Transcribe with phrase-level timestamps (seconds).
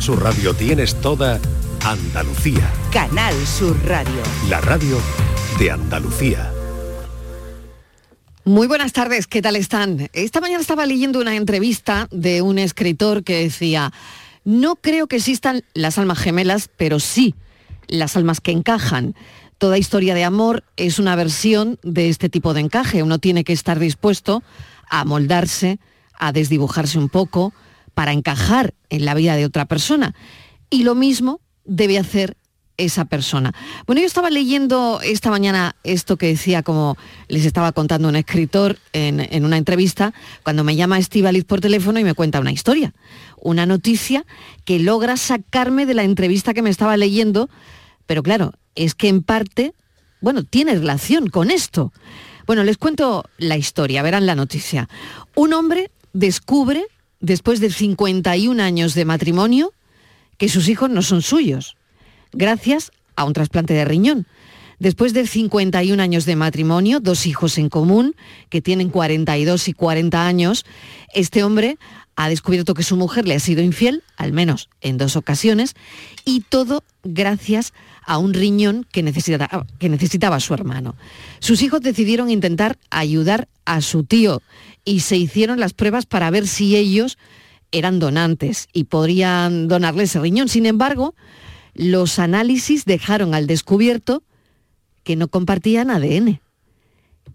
[0.00, 1.40] Sur Radio tienes toda
[1.84, 2.70] Andalucía.
[2.92, 4.22] Canal Sur Radio.
[4.48, 4.98] La radio
[5.58, 6.52] de Andalucía.
[8.44, 10.08] Muy buenas tardes, ¿qué tal están?
[10.12, 13.92] Esta mañana estaba leyendo una entrevista de un escritor que decía,
[14.44, 17.34] no creo que existan las almas gemelas, pero sí
[17.88, 19.14] las almas que encajan.
[19.58, 23.02] Toda historia de amor es una versión de este tipo de encaje.
[23.02, 24.42] Uno tiene que estar dispuesto
[24.88, 25.78] a moldarse,
[26.18, 27.52] a desdibujarse un poco,
[27.96, 30.14] para encajar en la vida de otra persona.
[30.68, 32.36] Y lo mismo debe hacer
[32.76, 33.54] esa persona.
[33.86, 38.78] Bueno, yo estaba leyendo esta mañana esto que decía, como les estaba contando un escritor
[38.92, 42.92] en, una entrevista, cuando me llama Estivaliz por teléfono y me cuenta una historia,
[43.40, 44.26] una noticia
[44.66, 47.48] que logra sacarme de la entrevista que me estaba leyendo,
[48.04, 49.72] pero claro, es que en parte,
[50.20, 51.94] bueno, tiene relación con esto.
[52.46, 54.86] Bueno, les cuento la historia, verán la noticia.
[55.34, 56.84] Un hombre descubre
[57.20, 59.72] después de 51 años de matrimonio,
[60.38, 61.76] que sus hijos no son suyos,
[62.32, 64.26] gracias a un trasplante de riñón.
[64.78, 68.14] Después de 51 años de matrimonio, dos hijos en común,
[68.50, 70.66] que tienen 42 y 40 años,
[71.14, 71.78] este hombre
[72.14, 75.74] ha descubierto que su mujer le ha sido infiel, al menos en dos ocasiones,
[76.24, 77.72] y todo gracias
[78.04, 80.94] a un riñón que necesitaba, que necesitaba su hermano.
[81.40, 84.42] Sus hijos decidieron intentar ayudar a su tío
[84.86, 87.18] y se hicieron las pruebas para ver si ellos
[87.72, 90.48] eran donantes y podrían donarle ese riñón.
[90.48, 91.14] Sin embargo,
[91.74, 94.22] los análisis dejaron al descubierto
[95.02, 96.40] que no compartían ADN,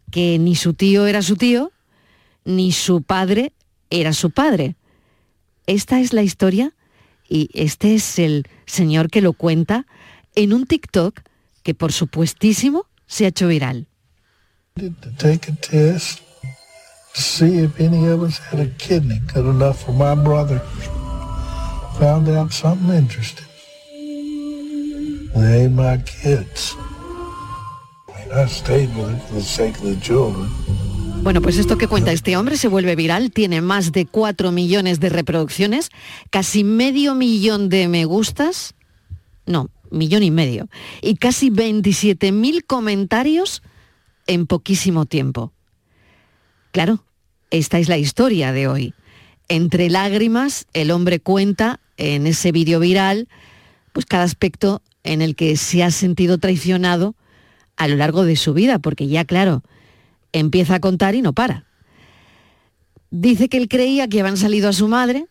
[0.09, 1.71] que ni su tío era su tío,
[2.45, 3.53] ni su padre
[3.89, 4.75] era su padre.
[5.67, 6.73] Esta es la historia
[7.29, 9.85] y este es el señor que lo cuenta
[10.35, 11.19] en un TikTok
[11.63, 13.87] que por supuestísimo se ha hecho viral.
[17.13, 20.59] See if any of us had a kidney good enough for my brother.
[21.99, 23.45] Found out something interesting.
[25.35, 26.75] They ain't my kids.
[28.33, 30.49] I stayed with it for the sake of the children.
[31.23, 34.99] Bueno, pues esto que cuenta este hombre se vuelve viral, tiene más de 4 millones
[34.99, 35.89] de reproducciones,
[36.31, 38.73] casi medio millón de me gustas,
[39.45, 40.67] no, millón y medio,
[41.01, 43.61] y casi 27.000 comentarios
[44.25, 45.53] en poquísimo tiempo.
[46.71, 47.03] Claro,
[47.49, 48.93] esta es la historia de hoy.
[49.49, 53.27] Entre lágrimas, el hombre cuenta en ese vídeo viral,
[53.91, 57.15] pues cada aspecto en el que se ha sentido traicionado
[57.75, 59.63] a lo largo de su vida, porque ya claro,
[60.31, 61.65] empieza a contar y no para.
[63.09, 65.25] Dice que él creía que habían salido a su madre,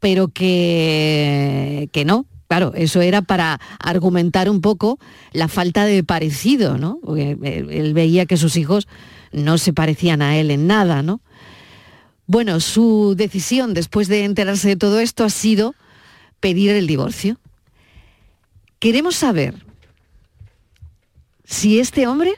[0.00, 2.26] pero que, que no.
[2.48, 4.98] Claro, eso era para argumentar un poco
[5.32, 6.98] la falta de parecido, ¿no?
[7.02, 8.88] Porque él veía que sus hijos
[9.32, 11.20] no se parecían a él en nada, ¿no?
[12.26, 15.74] Bueno, su decisión después de enterarse de todo esto ha sido
[16.38, 17.38] pedir el divorcio.
[18.78, 19.54] Queremos saber
[21.44, 22.34] si este hombre,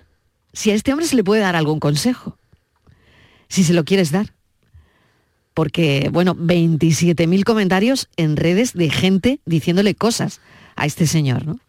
[0.53, 2.39] si a este hombre se le puede dar algún consejo,
[3.49, 4.33] si se lo quieres dar.
[5.53, 10.41] Porque, bueno, 27.000 comentarios en redes de gente diciéndole cosas
[10.75, 11.61] a este señor, ¿no?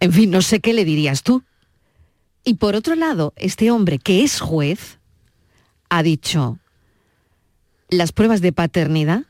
[0.00, 1.44] En fin, no sé qué le dirías tú.
[2.48, 4.98] Y por otro lado, este hombre que es juez
[5.90, 6.58] ha dicho,
[7.90, 9.24] las pruebas de paternidad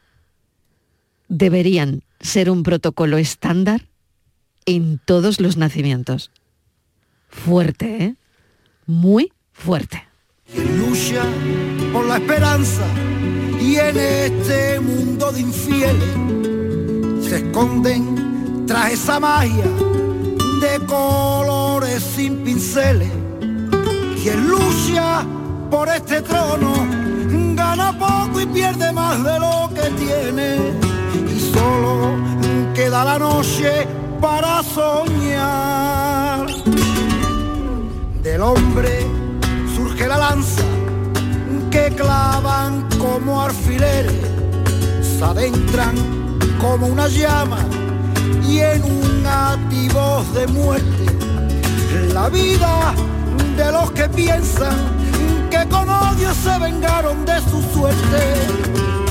[1.27, 3.89] deberían ser un protocolo estándar
[4.67, 6.31] en todos los nacimientos.
[7.29, 8.15] Fuerte, ¿eh?
[8.87, 10.07] Muy fuerte.
[10.47, 10.63] Este
[17.29, 19.65] se esconden tras esa magia
[20.61, 23.11] de colores sin pinceles.
[24.23, 25.25] Quien lucha
[25.71, 26.73] por este trono
[27.55, 30.57] gana poco y pierde más de lo que tiene.
[31.35, 32.17] Y solo
[32.75, 33.87] queda la noche
[34.21, 36.47] para soñar.
[38.23, 39.07] Del hombre
[39.77, 40.63] surge la lanza
[41.71, 44.13] que clavan como alfileres,
[45.03, 45.95] se adentran
[46.61, 47.65] como una llama
[48.49, 51.07] y en un ativoz de muerte.
[52.15, 52.95] La vida
[53.57, 54.77] de los que piensan
[55.51, 58.23] que con odio se vengaron de su suerte,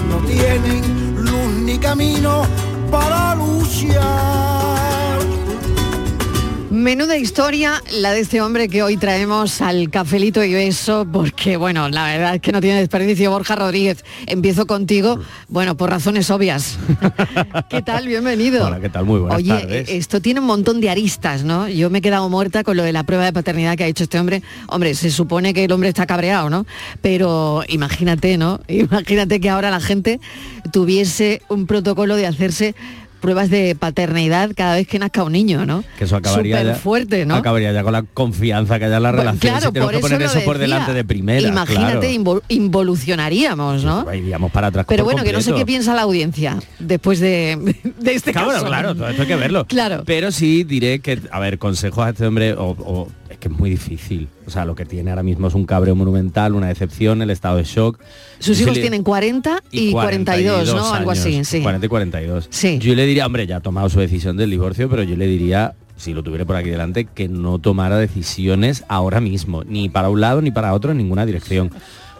[0.09, 2.43] no tienen luz ni camino
[2.89, 4.76] para luchar
[6.77, 11.89] Menuda historia la de este hombre que hoy traemos al cafelito y beso, porque bueno,
[11.89, 13.31] la verdad es que no tiene desperdicio.
[13.31, 16.77] Borja Rodríguez, empiezo contigo, bueno, por razones obvias.
[17.71, 18.07] ¿Qué tal?
[18.07, 18.63] Bienvenido.
[18.63, 19.05] Hola, ¿qué tal?
[19.05, 19.89] Muy buenas Oye, tardes.
[19.89, 21.67] esto tiene un montón de aristas, ¿no?
[21.67, 24.03] Yo me he quedado muerta con lo de la prueba de paternidad que ha hecho
[24.03, 24.43] este hombre.
[24.67, 26.67] Hombre, se supone que el hombre está cabreado, ¿no?
[27.01, 28.59] Pero imagínate, ¿no?
[28.67, 30.19] Imagínate que ahora la gente
[30.71, 32.75] tuviese un protocolo de hacerse
[33.19, 35.83] pruebas de paternidad cada vez que nazca un niño, ¿no?
[35.97, 37.35] Que eso acabaría ya, fuerte, ¿no?
[37.35, 39.39] acabaría ya con la confianza que haya en la relación.
[39.39, 41.47] claro, si tenemos por que poner eso por delante de primera.
[41.47, 42.09] Imagínate, claro.
[42.09, 44.03] invo- involucionaríamos, ¿no?
[44.05, 44.85] Pues iríamos para atrás.
[44.87, 48.65] Pero bueno, que no sé qué piensa la audiencia después de, de este Claro, caso.
[48.65, 49.65] claro, todo esto hay que verlo.
[49.65, 50.03] Claro.
[50.05, 53.07] Pero sí diré que, a ver, consejos a este hombre, o,
[53.47, 54.27] que es muy difícil.
[54.45, 57.57] O sea, lo que tiene ahora mismo es un cabreo monumental, una decepción, el estado
[57.57, 57.99] de shock.
[58.39, 60.93] Sus hijos le- tienen 40 y, 42, ¿no?
[60.93, 61.61] Algo así, sí.
[61.61, 62.47] 40 y 42.
[62.49, 62.79] Sí.
[62.79, 65.73] Yo le diría, hombre, ya ha tomado su decisión del divorcio, pero yo le diría,
[65.95, 70.21] si lo tuviera por aquí delante, que no tomara decisiones ahora mismo, ni para un
[70.21, 71.71] lado ni para otro en ninguna dirección.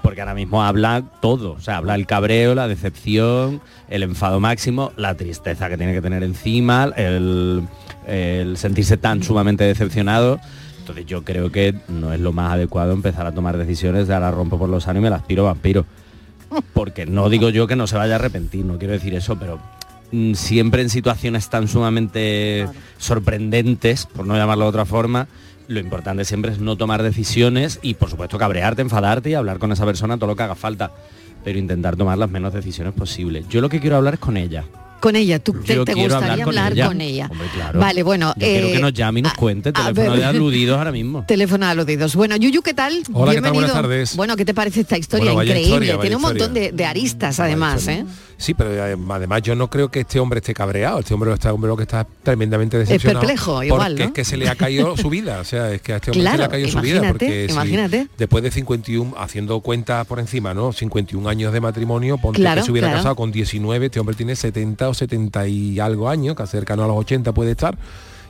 [0.04, 3.60] Porque ahora mismo habla todo, o sea, habla el cabreo, la decepción,
[3.90, 7.64] el enfado máximo, la tristeza que tiene que tener encima, el,
[8.08, 10.40] el sentirse tan sumamente decepcionado.
[10.88, 14.31] Entonces yo creo que no es lo más adecuado empezar a tomar decisiones de ahora
[14.31, 15.86] rompo por los años y me las piro vampiro
[16.74, 19.60] porque no digo yo que no se vaya a arrepentir, no quiero decir eso, pero
[20.13, 22.68] mm, siempre en situaciones tan sumamente
[22.98, 25.28] sorprendentes, por no llamarlo de otra forma,
[25.68, 29.74] lo importante siempre es no tomar decisiones y por supuesto cabrearte, enfadarte y hablar con
[29.74, 30.92] esa persona todo lo que haga falta,
[31.44, 33.45] pero intentar tomar las menos decisiones posibles.
[33.50, 34.63] Yo lo que quiero hablar es con ella.
[35.00, 36.88] Con ella, ¿tú te, gustaría hablar, ella.
[36.88, 37.28] con ella?
[37.30, 37.80] Hombre, claro.
[37.80, 38.34] Vale, bueno.
[38.36, 40.20] Yo quiero eh, que nos llame y nos a- cuente, a teléfono ver.
[40.20, 41.24] de aludidos ahora mismo.
[41.28, 42.16] Teléfono de aludidos.
[42.16, 43.04] Bueno, Yuyu, ¿qué tal?
[43.14, 43.54] Hola, ¿qué tal?
[43.54, 44.16] Buenas tardes.
[44.16, 45.32] Bueno, ¿qué te parece esta historia?
[45.34, 45.70] Bueno, Increíble.
[45.86, 47.88] historia, Tiene un montón de, de aristas, además.
[47.88, 48.06] ¿eh?
[48.40, 51.00] Sí, pero eh, además yo no creo que este hombre esté cabreado.
[51.00, 53.22] Este hombre, este hombre lo que está tremendamente decepcionado.
[53.22, 54.08] perplejo, igual, Porque ¿no?
[54.10, 55.40] es que se le ha caído su vida.
[55.40, 56.98] O sea, es que a este hombre se le Claro, ha caído su vida.
[56.98, 58.08] imagínate, Porque si imagínate.
[58.18, 60.72] después de 51, haciendo cuentas por encima, ¿no?
[60.72, 63.00] 51 años de matrimonio, ponte Claro, que se hubiera claro.
[63.00, 66.88] casado con 19, este hombre tiene 70 o 70 y algo años, que cercano a
[66.88, 67.78] los 80 puede estar.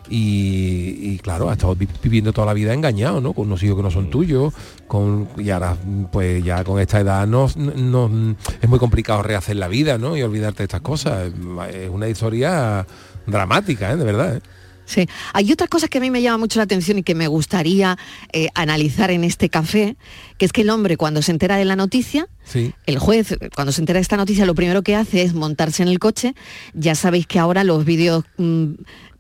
[0.10, 3.34] Y, y, claro, ha estado vi- viviendo toda la vida engañado, ¿no?
[3.34, 4.54] Con unos hijos que no son tuyos,
[4.88, 5.76] con, y ahora
[6.14, 10.16] pues ya con esta edad no, no- es muy complicado rehacer la vida, ¿no?
[10.16, 11.30] Y olvidarte de estas cosas.
[11.74, 12.88] Es una historia
[13.26, 13.98] dramática, ¿eh?
[13.98, 14.38] De verdad.
[14.38, 14.42] ¿eh?
[14.88, 15.08] Sí.
[15.34, 17.98] Hay otras cosas que a mí me llama mucho la atención y que me gustaría
[18.34, 19.98] eh, analizar en este café,
[20.40, 22.74] que es que el hombre cuando se entera de la noticia, Sí.
[22.86, 25.90] el juez cuando se entera de esta noticia lo primero que hace es montarse en
[25.90, 26.34] el coche.
[26.74, 28.64] Ya sabéis que ahora los vídeos mm,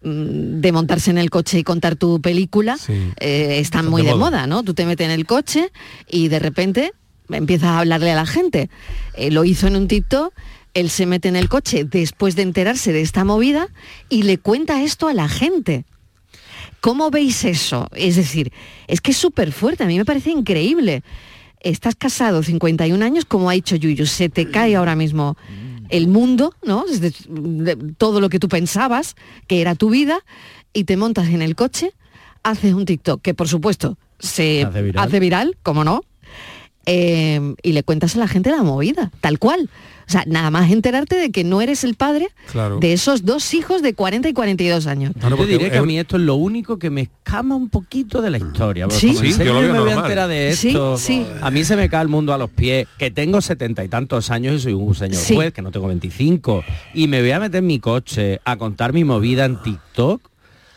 [0.03, 2.93] mm, de montarse en el coche y contar tu película Sí.
[3.19, 4.29] eh, están muy de de moda.
[4.31, 4.63] moda, ¿no?
[4.63, 5.71] Tú te metes en el coche
[6.09, 6.93] y de repente
[7.29, 8.69] empiezas a hablarle a la gente.
[9.15, 10.33] Eh, lo hizo en un TikTok,
[10.79, 13.67] él se mete en el coche después de enterarse de esta movida
[14.09, 15.85] y le cuenta esto a la gente.
[16.81, 17.87] ¿Cómo veis eso?
[17.95, 18.51] Es decir,
[18.87, 21.01] es que es súper fuerte, a mí me parece increíble.
[21.61, 25.35] Estás casado 51 años, como ha dicho Yuyu, se te cae ahora mismo
[25.89, 26.85] el mundo, ¿no?
[27.97, 29.15] Todo lo que tú pensabas
[29.47, 30.19] que era tu vida
[30.73, 31.93] y te montas en el coche,
[32.43, 35.03] haces un TikTok que por supuesto se Hace viral.
[35.07, 36.03] hace viral, como no,
[36.87, 39.69] eh, y le cuentas a la gente la movida, tal cual.
[40.07, 42.79] O sea, nada más enterarte de que no eres el padre Claro.
[42.79, 45.11] de esos dos hijos de 40 y 42 años.
[45.19, 47.55] Claro, Yo porque diré que es a mí esto es lo único que me escama
[47.57, 48.87] un poquito de la historia.
[48.89, 49.13] Sí.
[49.13, 50.97] Sí, yo lo veo me voy a enterar de Sí, esto.
[50.97, 51.25] sí.
[51.41, 54.31] A mí se me cae el mundo a los pies, que tengo setenta y tantos
[54.31, 55.35] años y soy un señor Sí.
[55.35, 56.63] juez, que no tengo 25,
[56.93, 60.21] y me voy a meter en mi coche a contar mi movida en TikTok.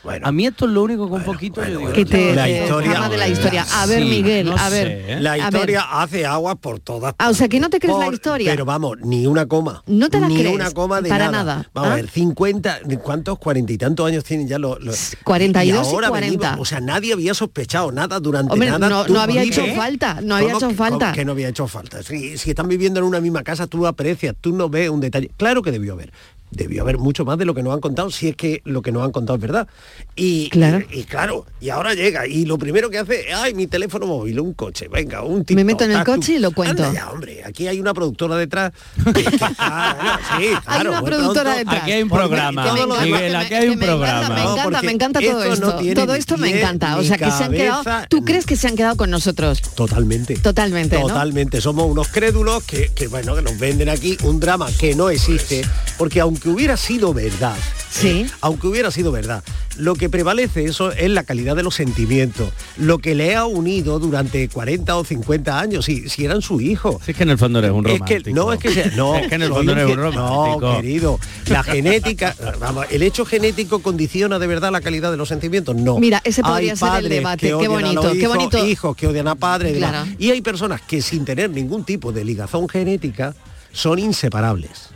[0.03, 0.27] Bueno.
[0.27, 2.63] a mí esto es lo único que un poquito yo digo, que te, La te
[2.63, 3.67] historia- de la historia.
[3.75, 4.87] A ver, Sí, Miguel, no a ver.
[4.87, 5.21] sé, ¿eh?
[5.21, 5.41] La ver.
[5.43, 8.51] historia hace agua por todas Ah, o sea, que no te crees la historia.
[8.51, 9.83] Pero vamos, ni una coma.
[9.87, 11.55] No te la ni crees, una coma de para nada.
[11.57, 11.71] nada.
[11.75, 11.93] Vamos ¿Ah?
[11.93, 13.39] a ver, 50, ¿cuántos?
[13.39, 14.81] Cuarenta y tantos años tienen ya los...
[14.83, 16.39] los 42 y ahora 40.
[16.49, 18.89] venimos, o sea, nadie había sospechado nada durante Hombre, nada.
[19.07, 21.13] no- había hecho falta, no había ¿Cómo hecho que- falta?
[21.13, 22.03] que no había hecho falta.
[22.03, 25.31] Si, si están viviendo en una misma casa, tú aprecias, tú no ves un detalle.
[25.37, 26.11] Claro que debió haber.
[26.51, 28.91] Debió haber mucho más de lo que nos han contado, si es que lo que
[28.93, 29.69] nos han contado es verdad.
[30.17, 30.81] Y Claro.
[30.91, 34.41] y, y claro, y ahora llega, y lo primero que hace, ay, mi teléfono móvil,
[34.41, 36.83] un coche, venga, un TikTok, Me meto en el coche y lo cuento.
[36.85, 38.73] Anda ya, hombre, aquí hay una productora detrás.
[39.15, 41.83] que- que- ah, bueno, sí, Hay claro, una muy productora pronto- detrás.
[41.83, 42.73] Aquí hay un programa.
[43.05, 44.29] Miguel, aquí me- hay un que me encanta.
[44.35, 45.79] Me encanta, porque me encanta todo esto no esto.
[45.81, 46.99] tiene todo esto me encanta.
[46.99, 47.83] O sea, que se han quedado.
[48.09, 49.63] ¿Tú crees que se han quedado con nosotros?
[49.77, 50.37] Totalmente.
[50.39, 51.07] Totalmente, ¿no?
[51.07, 51.61] Totalmente.
[51.61, 55.63] Somos unos crédulos que, que, bueno, que nos venden aquí un drama que no existe,
[55.99, 57.57] porque aunque hubiera sido verdad,
[57.91, 58.09] Sí.
[58.09, 59.43] eh, aunque hubiera sido verdad,
[59.77, 63.99] lo que prevalece eso es la calidad de los sentimientos, lo que le ha unido
[63.99, 67.01] durante 40 o 50 años, si, si eran su hijo.
[67.05, 68.23] Si es que en el fondo eres un Es romántico.
[68.25, 70.61] que, no, es que, sea- no, Es que en el fondo eres un romántico.
[70.61, 71.19] No, querido.
[71.47, 75.75] La genética, vamos, el hecho genético condiciona de verdad la calidad de los sentimientos.
[75.77, 75.99] No.
[75.99, 77.41] Mira, ese podría Hay ser el padres debate.
[77.41, 78.67] que Qué odian a bonito, los qué hijos, bonito.
[78.67, 79.77] Hijos que odian a padres.
[79.77, 80.09] Claro.
[80.19, 83.35] Y hay personas que sin tener ningún tipo de ligazón genética
[83.73, 84.90] son inseparables.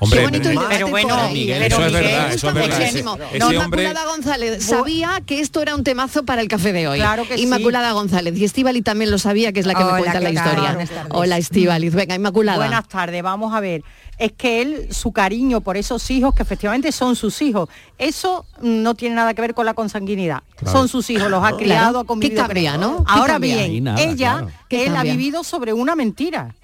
[0.00, 1.66] Hombre, Qué bonito el pero- debate pero bueno, por ahí, Miguel, ¿eh?
[1.66, 2.78] eso es verdad, me eso gusta es verdad.
[2.78, 3.14] muchísimo.
[3.14, 6.72] Ese- No, ese hombre- Inmaculada González sabía que esto era un temazo para el café
[6.72, 6.98] de hoy.
[6.98, 7.42] Claro que sí.
[7.42, 8.38] Inmaculada González.
[8.38, 10.78] Y Estivali también lo sabía, que es la que me cuenta la historia.
[11.10, 11.94] Hola, Estivaliz.
[11.94, 12.58] Venga, Inmaculada.
[12.58, 13.82] Buenas tardes, vamos a ver.
[14.18, 18.94] Es que él, su cariño por esos hijos, que efectivamente son sus hijos, eso no
[18.96, 20.42] tiene nada que ver con la consanguinidad.
[20.56, 20.76] Claro.
[20.76, 21.98] Son sus hijos, los ha criado, Claro.
[22.00, 22.98] ha convivido ¿Qué cambia, con ellos.
[22.98, 23.04] no?
[23.04, 23.56] ¿Qué Ahora cambia?
[23.66, 24.48] bien, nada, ella, claro.
[24.68, 26.54] ¿Qué él ha vivido sobre una mentira.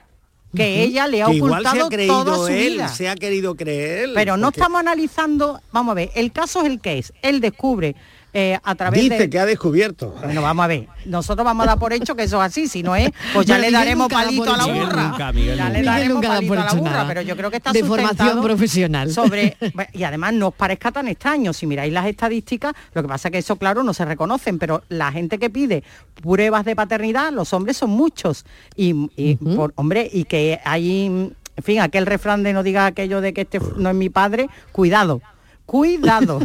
[0.54, 2.88] Que ella le ha Que igual se ocultado ha creído toda su él, vida.
[2.88, 4.10] se ha querido creer.
[4.14, 7.12] Pero no porque estamos analizando, vamos a ver, el caso es el que es.
[7.22, 7.94] Él descubre
[8.36, 9.30] eh, a través Dice de...
[9.30, 10.12] que ha descubierto.
[10.20, 10.88] Bueno, vamos a ver.
[11.04, 13.58] Nosotros vamos a dar por hecho que eso es así, si no es, pues ya
[13.58, 15.08] le daremos palito a la burra.
[15.08, 17.08] Nunca, Miguel ya le Miguel daremos nunca da palito por a la burra, nada.
[17.08, 19.10] pero yo creo que está De formación profesional.
[19.12, 19.56] sobre
[19.92, 23.32] y además no os parezca tan extraño si miráis las estadísticas, lo que pasa es
[23.32, 25.84] que eso claro no se reconocen, pero la gente que pide
[26.20, 31.62] pruebas de paternidad, los hombres son muchos y, y por hombre y que hay en
[31.62, 35.22] fin, aquel refrán de no diga aquello de que este no es mi padre, cuidado.
[35.66, 36.40] Cuidado,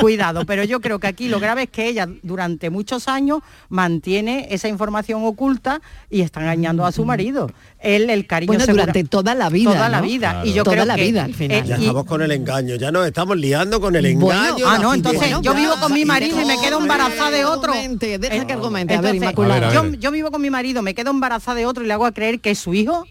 [0.00, 4.46] cuidado, pero yo creo que aquí lo grave es que ella durante muchos años mantiene
[4.50, 7.50] esa información oculta y está engañando a su marido.
[7.80, 10.30] Él, el cariño Bueno, segura- durante toda la vida, Toda la vida.
[10.30, 10.46] Claro.
[10.48, 11.58] Y yo Toda creo la que, vida, al final.
[11.58, 14.66] eh, Ya y- estamos con el engaño, ya nos estamos liando con el Bueno, engaño.
[14.68, 17.72] ah, no, entonces yo vivo con mi marido y me quedo embarazada de otro.
[17.74, 18.94] deja Eh, que argumente.
[18.94, 19.68] A ver, Inmaculada.
[19.70, 19.74] Ver.
[19.92, 22.12] Yo, yo vivo con mi marido, me quedo embarazada de otro y le hago a
[22.12, 23.04] creer que es su hijo.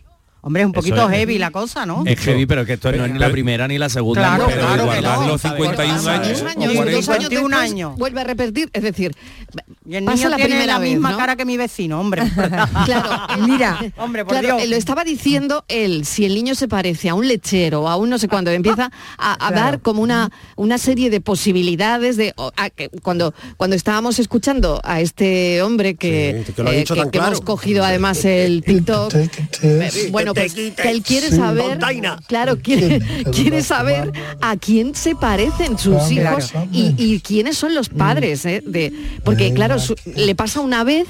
[0.43, 2.03] Hombre, es un poquito es- heavy la cosa, ¿no?
[2.05, 4.21] Es heavy, pero que esto no es ni la primera ni la segunda.
[4.21, 5.27] Claro, pero claro que guardar no.
[5.27, 6.91] los 51 Pasa años, años, 40.
[6.91, 7.95] dos años 21 después años.
[7.97, 9.15] vuelve a repetir, es decir,
[9.85, 11.17] Y el pasa niño la tiene primera la vez, misma ¿no?
[11.17, 12.23] cara que mi vecino, hombre.
[12.85, 13.09] Claro,
[13.47, 14.69] mira, hombre, por claro, Dios.
[14.69, 18.17] lo estaba diciendo él, si el niño se parece a un lechero, a un no
[18.17, 22.69] sé cuándo, empieza a, a dar como una, una serie de posibilidades de o- a
[22.69, 26.95] que cuando, cuando estábamos escuchando a este hombre que, Sí, que lo ha eh, que-
[26.95, 27.27] tan que claro.
[27.27, 29.13] hemos cogido además el TikTok,
[29.61, 31.77] eh, bueno, pues que él quiere saber,
[32.27, 32.99] claro, quiere,
[33.31, 34.11] quiere saber
[34.41, 38.91] a quién se parecen sus hijos y, y quiénes son los padres, eh, de,
[39.23, 41.07] porque claro, su- le pasa una vez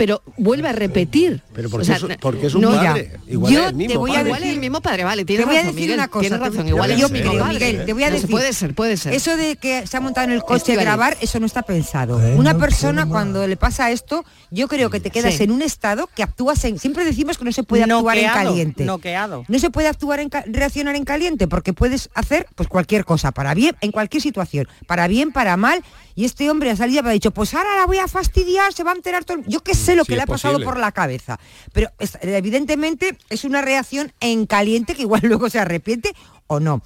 [0.00, 1.42] pero vuelve a repetir.
[1.52, 3.18] Pero porque O sea, es un- porque es un no, padre.
[3.28, 4.50] Igual yo es el mismo te voy a padre.
[4.50, 6.20] El mismo padre, vale, Te tienes voy a razón, decir Miguel, una cosa.
[6.22, 7.52] tienes te- razón, igual yo creo, mismo padre.
[7.66, 8.30] Miguel, te voy a No decir.
[8.30, 9.12] puede ser, puede ser.
[9.12, 12.16] Eso de que se ha montado en el coche a grabar, eso no está pensado.
[12.36, 15.42] Una persona cuando le pasa esto, yo creo que te quedas Sí.
[15.44, 16.78] en un estado que actúas en.
[16.78, 18.84] Siempre decimos que no se puede actuar en caliente.
[18.86, 19.44] noqueado.
[19.48, 23.52] No se puede actuar en reaccionar en caliente porque puedes hacer pues cualquier cosa, para
[23.52, 25.82] bien, en cualquier situación, para bien, para mal.
[26.16, 28.82] Y este hombre ha salido y ha dicho, pues ahora la voy a fastidiar, se
[28.84, 29.38] va a enterar todo.
[29.38, 29.44] el-".
[29.46, 30.66] Yo qué sé lo Sí, que le ha pasado posible.
[30.66, 31.38] por la cabeza.
[31.72, 36.12] Pero es- evidentemente es una reacción en caliente que igual luego se arrepiente
[36.46, 36.82] o no.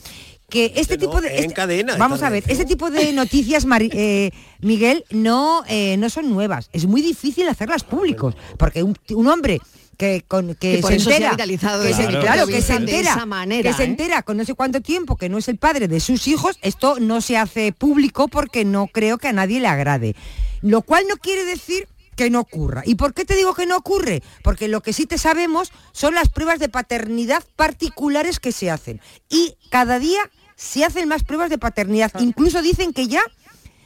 [0.50, 1.28] Que este tipo de...
[1.38, 2.52] en este- cadena vamos a ver, reacción.
[2.52, 4.30] este tipo de noticias, Mari- eh,
[4.60, 6.68] Miguel, no, eh, no son nuevas.
[6.72, 8.36] Es muy difícil hacerlas públicos.
[8.58, 9.60] Porque un, un hombre
[9.96, 13.26] que, con, que, se se entera, que se- claro, que que se de entera, esa
[13.26, 13.86] manera, que se ¿eh?
[13.86, 16.98] entera con no sé cuánto tiempo que no es el padre de sus hijos, esto
[17.00, 20.14] no se hace público porque no creo que a nadie le agrade.
[20.62, 22.82] Lo cual no quiere decir que no ocurra.
[22.84, 24.22] ¿Y por qué te digo que no ocurre?
[24.42, 29.00] Porque lo que sí te sabemos son las pruebas de paternidad particulares que se hacen.
[29.28, 30.20] Y cada día
[30.56, 32.12] se hacen más pruebas de paternidad.
[32.20, 33.22] Incluso dicen que ya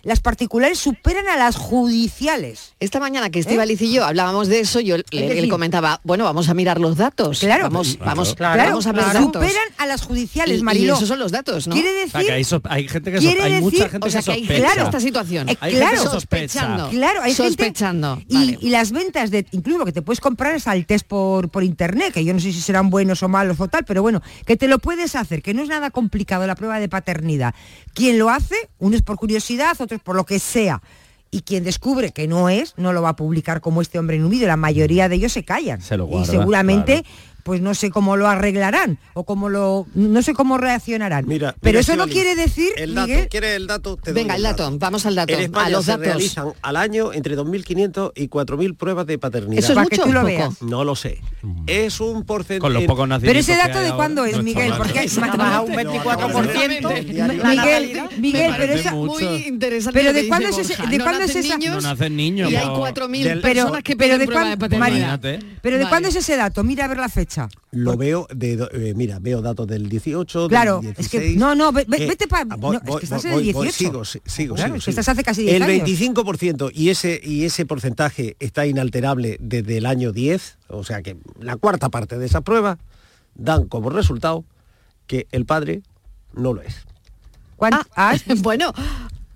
[0.02, 2.75] las particulares superan a las judiciales.
[2.81, 6.49] Esta mañana que Estivaliz y yo hablábamos de eso, yo le, decir- comentaba, bueno, vamos
[6.49, 7.40] a mirar los datos.
[7.40, 7.64] Claro.
[7.64, 8.05] vamos, Claro.
[8.07, 9.19] vamos, Claro, vamos a ver claro.
[9.26, 9.43] datos.
[9.43, 10.95] Superan a las judiciales, y, y Mariló.
[10.97, 11.75] esos son los datos, ¿no?
[11.75, 14.07] Quiere O decir sea, que hay, so- hay gente que Quiere hay mucha decir- gente
[14.07, 15.49] o sea, que que hay claro esta situación.
[15.49, 15.97] Eh, Hay claro.
[15.97, 16.11] gente.
[16.11, 16.88] Sospechando.
[16.90, 18.59] Claro, hay gente- Sospechando, y, vale.
[18.61, 21.64] y las ventas de, incluso lo que te puedes comprar es al test por, por
[21.64, 24.57] internet, que yo no sé si serán buenos o malos o tal, pero bueno, que
[24.57, 27.55] te lo puedes hacer, que no es nada complicado la prueba de paternidad.
[27.95, 30.83] Quien lo hace, unos por curiosidad, por lo que sea.
[31.30, 34.25] Y quien descubre que no es, no lo va a publicar como este hombre en
[34.25, 34.47] un vídeo.
[34.47, 35.83] La mayoría de ellos se callan.
[35.83, 37.16] Se lo y seguramente, claro.
[37.49, 41.26] Pues no sé cómo lo arreglarán o cómo lo, no sé cómo reaccionarán.
[41.26, 43.97] Mira, pero mira, eso no quiere decir, el dato, Miguel, ¿Quieres el dato?
[43.97, 46.05] Te Venga, el dato, vamos al dato, En España a los se datos.
[46.07, 49.61] realizan al año entre 2.500 y 4.000 pruebas de paternidad.
[49.61, 50.26] Eso es Para mucho que o tú lo poco.
[50.31, 50.61] veas.
[50.62, 51.23] No lo sé.
[51.67, 52.61] Es un porcentaje...
[52.61, 55.73] Con los pocos Pero ese dato de cuándo es, no Miguel, porque ha bajado un
[55.73, 56.83] 24%.
[57.17, 58.02] la Miguel.
[58.19, 59.99] Miguel, pero muy interesante.
[59.99, 62.50] Pero ¿de cuándo es de cuándo es esa- niños No nacen niños.
[62.50, 64.88] y hay pero- 4.000 Del- personas que pero piden de prueba cuán- de paternidad.
[64.88, 65.38] Imagínate.
[65.62, 65.88] pero ¿de Vale.
[65.90, 66.64] cuándo es ese dato?
[66.64, 67.38] Mira a ver la fecha.
[67.71, 71.54] Lo veo de eh, mira, veo datos del 18, del Claro, 16, es que no,
[71.54, 73.49] no, ve- ve- eh, vete pa- ah, voy- no, es que voy- estás en voy-
[73.49, 73.78] el voy- 18.
[73.92, 75.00] sigo, sí, sigo, Claro, sigo, es que sigo.
[75.00, 75.87] estás hace casi 10 El años.
[75.88, 81.16] 25% y ese y ese porcentaje está inalterable desde el año 10, o sea que
[81.40, 82.78] la cuarta parte de esa prueba
[83.35, 84.45] dan como resultado
[85.07, 85.83] que el padre
[86.35, 86.75] no lo es.
[87.57, 88.23] ¿Cuán- Ah, has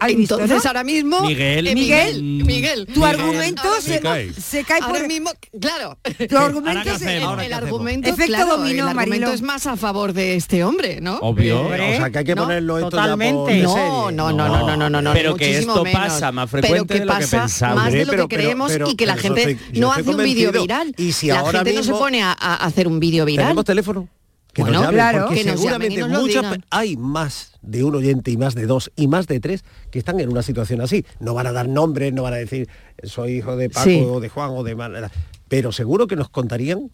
[0.02, 0.68] bueno, ¿Has visto, entonces no?
[0.70, 1.20] ahora mismo...
[1.22, 1.66] Miguel.
[1.66, 2.22] eh, Miguel.
[2.22, 2.86] Miguel.
[2.92, 4.32] Tu argumento ahora se, cae.
[4.34, 5.06] se cae por...
[5.06, 5.30] Mismo,
[5.60, 5.98] claro.
[6.28, 7.32] Tu argumento Ahora, ¿qué se- hacemos?
[7.32, 7.62] El, ¿qué hacemos?
[7.72, 11.18] argumento, Efecto claro, dominó, el argumento es más a favor de este hombre, ¿no?
[11.18, 11.60] Obvio.
[11.62, 13.60] Hombre, o sea que hay que no, ponerlo esto totalmente.
[13.60, 16.02] ya por No, no, no, no, no, no, no, no, Pero que esto menos.
[16.02, 17.76] pasa más frecuente que de lo que pasa pensamos.
[17.76, 20.52] más de lo que pero- creemos pero- y que la gente no hace un vídeo
[20.52, 20.94] viral.
[20.96, 23.46] Y si la ahora gente no se pone a, a hacer un vídeo viral.
[23.46, 24.08] ¿Tenemos teléfono?
[24.52, 25.26] Que Bueno, nos llamen, claro.
[25.28, 28.54] porque Que nos llamen y seguramente nos muchas hay más de un oyente y más
[28.54, 31.06] de dos y más de tres que están en una situación así.
[31.20, 32.68] No van a dar nombres, no van a decir
[33.02, 34.02] soy hijo de Paco Sí.
[34.06, 35.10] o de Juan o de Mar-
[35.48, 36.90] pero seguro que nos contarían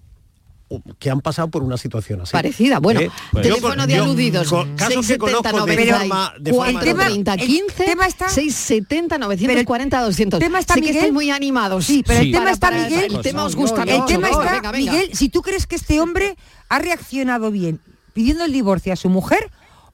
[0.99, 2.33] que han pasado por una situación así.
[2.33, 2.79] Parecida.
[2.79, 3.11] Bueno, ¿Eh?
[3.33, 4.49] pues- teléfono de yo aludidos.
[4.49, 7.91] con casos que 670, conozco de 90, forma, de forma 430, El tema- 15, el
[7.91, 10.41] tema está- 670, 940, 200.
[10.41, 10.97] tema está, sé que Miguel.
[10.97, 11.87] estáis muy animados.
[11.87, 13.15] Sí, pero el tema está, para- Miguel.
[13.17, 14.41] El tema os gusta El tema ¿no?
[14.43, 14.93] está, Venga, venga.
[14.93, 16.37] Miguel, si tú crees que este hombre
[16.69, 17.81] ha reaccionado bien
[18.13, 19.51] pidiendo el divorcio a su mujer,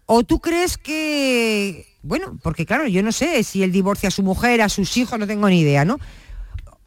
[0.07, 4.23] o tú crees que, bueno, porque claro, yo no sé si él divorcia a su
[4.23, 5.99] mujer, a sus hijos, no tengo ni idea, ¿no?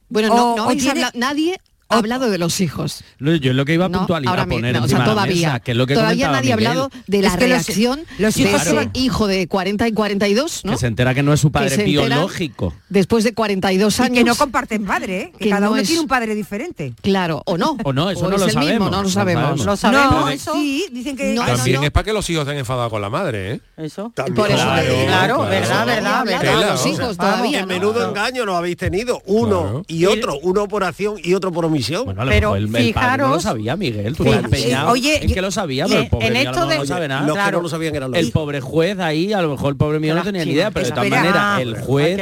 [0.09, 3.03] Bueno, O- no, no o habéis tiene- hablado- nadie ha hablado de los hijos.
[3.19, 5.09] No, Yo lo que iba a No, puntualizar, a poner mismo, o sea, de la
[5.11, 8.01] todavía, mesa, que es lo que todavía nadie ha hablado de la Es que reacción
[8.19, 10.71] los de hijos ese se van- hijo de 40 y 42, ¿no?
[10.73, 12.73] que se entera que no es su padre biológico.
[12.89, 14.17] Después de 42 Y años.
[14.17, 15.31] que no comparten padre, ¿eh?
[15.37, 16.93] que, que cada no uno es- tiene un padre diferente.
[17.01, 17.77] Claro, o no.
[17.83, 19.65] O no, eso no es lo el mismo, sabemos, no lo no sabemos.
[19.65, 20.53] Lo sabemos no, eso.
[20.53, 21.83] sí, dicen que No, También no.
[21.85, 23.61] es para que los hijos estén enfadados con la madre, ¿eh?
[23.77, 24.11] Eso.
[24.13, 24.35] También.
[24.35, 26.59] Por eso Claro, verdad, no verdad, verdad.
[26.59, 27.67] de los hijos todavía, ¿no?
[27.67, 29.21] menudo engaño lo habéis tenido.
[29.25, 31.76] Uno y otro, uno por acción y otro por omisión.
[32.05, 34.15] Bueno, a lo Pero mejor el, el padre no lo fijaros- sabía, Miguel.
[34.15, 36.59] Tú empeñado oye, en que lo sabía, pero el pobre en mío a lo esto
[36.61, 37.21] mejor de- no sabe nada.
[37.27, 37.47] Los Claro.
[37.49, 39.99] que no lo sabían eran los el pobre juez ahí, a lo mejor el pobre
[39.99, 42.19] mío no tenía ni idea, pero de todas maneras el juez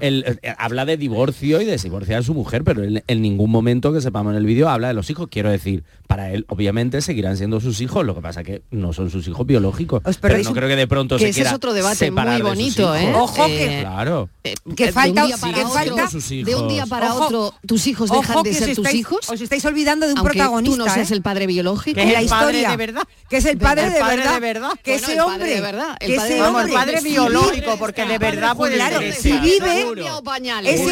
[0.00, 3.92] el- eh, habla de divorcio y de divorciar a su mujer, pero en ningún momento
[3.92, 5.28] que sepamos en el vídeo habla de los hijos.
[5.30, 9.10] Quiero decir, para él obviamente seguirán siendo sus hijos, lo que pasa que no son
[9.10, 10.02] sus hijos biológicos.
[10.04, 12.24] Os Pero no un- creo que de pronto Que se ese es otro debate muy
[12.24, 13.04] de sus bonito, ¿eh?
[13.04, 13.16] hijos.
[13.22, 14.28] Ojo que- Claro.
[14.44, 16.88] Eh, Que de falta- un día para que otro, falta- de un día hijos.
[16.88, 20.12] para Ojo, otro tus hijos dejan de ser tus estáis, hijos os estáis olvidando de
[20.12, 20.76] un aunque protagonista.
[20.76, 21.14] tú no seas ¿eh?
[21.14, 23.02] el padre biológico Que en es la el padre historia de verdad.
[23.30, 24.70] que es el padre, El de, padre verdad, de verdad.
[24.82, 27.08] que Bueno, ese hombre de verdad, el que padre ese Vamos, el hombre padre si
[27.08, 29.84] biológico, vive- porque de verdad puede Claro, ser si vive ese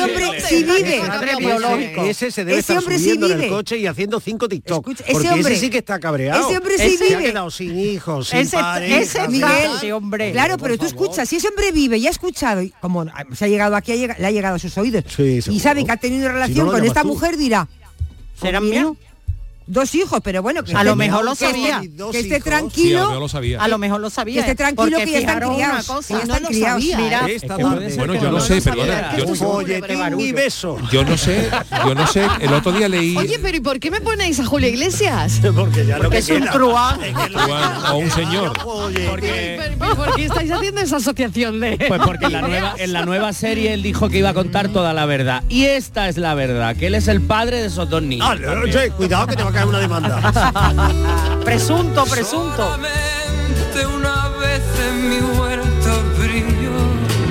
[0.02, 2.02] hombre si vive Padre biológico.
[2.04, 4.84] Ese se debe estar hombre subiendo en el coche y haciendo cinco TikTok.
[4.84, 6.48] Porque hombre- ese sí que está cabreado.
[6.48, 7.30] ese hombre sí Ese se ha vive.
[7.30, 10.32] quedado sin hijos, sin Ese- hombre.
[10.32, 13.48] Claro, pero tú escuchas, si ese hombre vive y ha escuchado, y como se ha
[13.48, 16.32] llegado aquí, le ha llegado a sus oídos, Sí, y sabe que ha tenido Si
[16.32, 17.08] relación no lo con esta tú.
[17.08, 17.68] mujer, dirá,
[18.38, 18.96] ¿Serán "Pues mira, míos?
[19.68, 21.80] Dos hijos, pero bueno, que A esté- lo mejor lo sabía.
[21.80, 22.22] Que esté.
[22.22, 23.60] Sí, a lo tranquilo, lo sabía.
[23.62, 24.34] A lo mejor lo sabía.
[24.44, 25.86] que esté tranquilo que ya están criados.
[25.86, 26.82] cosa, ya no están lo criados.
[26.84, 27.16] sabía, Mira.
[27.18, 27.62] Esta Es que tarde.
[27.64, 30.78] puede ser Bueno, yo no lo sé, perdona, yo- y beso.
[30.80, 31.50] No sé,
[31.84, 34.44] yo no sé, el otro día leí Oye, pero ¿y por qué me ponéis a
[34.46, 35.40] Julio Iglesias?
[35.54, 37.00] Porque ya lo Porque que es un truán.
[37.92, 38.52] o un señor.
[38.62, 39.58] Porque,
[39.96, 41.76] ¿Por qué estáis haciendo esa asociación de...?
[41.88, 44.68] pues porque en la, nueva, en la nueva serie él dijo que iba a contar
[44.68, 45.42] toda la verdad.
[45.48, 48.28] Y esta es la verdad, que él es el padre de esos dos niños.
[48.30, 48.36] Ah,
[48.96, 51.40] cuidado que te va a caer una demanda.
[51.44, 52.76] Presunto, presunto.
[53.96, 56.72] una vez en mi huerto brilló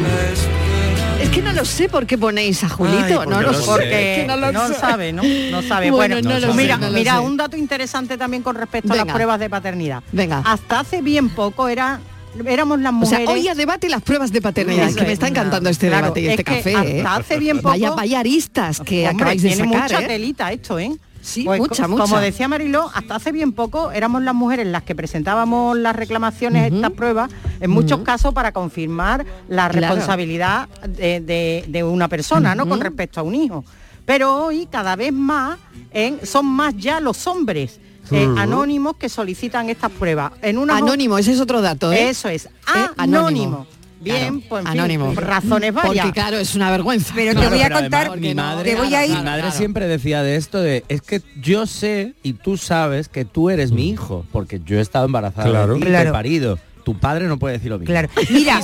[0.01, 1.21] la espera.
[1.23, 3.65] Es que no lo sé por qué ponéis a Julito, Ay, no lo sé.
[3.65, 4.73] Porque Es que no, no lo sé.
[4.75, 5.21] sabe, ¿no?
[5.51, 5.91] No sabe.
[5.91, 8.95] Bueno, Bueno, no lo sé, mira, no mira, un dato interesante también con respecto a
[8.95, 10.01] las pruebas de paternidad.
[10.11, 10.41] Venga.
[10.45, 11.99] Hasta hace bien poco era
[12.45, 13.29] éramos las O sea, mujeres.
[13.43, 16.05] hoy a debate las pruebas de paternidad, Eso que me es, está encantando este claro,
[16.07, 16.71] debate y es este que café.
[16.71, 16.97] ¿eh?
[17.01, 19.81] hasta hace bien poco- Vaya, vaya aristas que Hombre, acabáis de tiene sacar.
[19.83, 20.07] mucha ¿eh?
[20.07, 20.91] telita esto, ¿eh?
[21.25, 22.03] Sí, Pues, mucha, co- mucha.
[22.03, 26.71] Como decía Mariló, hasta hace bien poco éramos las mujeres las que presentábamos las reclamaciones,
[26.71, 29.87] estas pruebas, en muchos casos para confirmar la Claro.
[29.95, 32.67] responsabilidad de, de- de una persona, ¿no?
[32.67, 33.65] Con respecto a un hijo.
[34.05, 35.57] Pero hoy cada vez más
[35.91, 37.79] en- son más ya los hombres
[38.11, 40.31] eh, anónimos que solicitan estas pruebas.
[40.43, 42.09] En una Anónimo, ese es otro dato, ¿eh?
[42.09, 42.49] Eso es, ¿Eh?
[42.97, 43.65] anónimo.
[44.05, 45.13] Bien, Claro, pues fin, anónimo.
[45.15, 46.05] razones varias.
[46.05, 47.11] Porque claro, es una vergüenza.
[47.15, 49.23] Pero te Claro, voy a pero además contar, mi madre, te voy a ir- mi
[49.23, 49.57] madre Claro.
[49.57, 53.71] siempre decía de esto de es que yo sé y tú sabes que tú eres
[53.71, 55.73] mi hijo porque yo he estado embarazada Claro.
[55.73, 56.03] de ti, Claro.
[56.03, 56.59] te he parido.
[56.85, 57.91] Tu padre no puede decir lo mismo.
[57.91, 58.09] Claro.
[58.29, 58.59] Mira,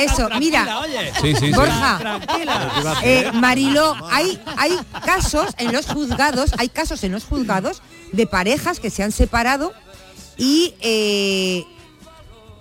[0.00, 1.12] eso, mira, oye.
[1.22, 1.52] Sí, sí, sí.
[1.52, 2.96] Borja, Tranquila.
[3.04, 4.72] eh, Mariló, hay, hay
[5.06, 9.72] casos en los juzgados, hay casos en los juzgados de parejas que se han separado
[10.36, 11.64] y eh,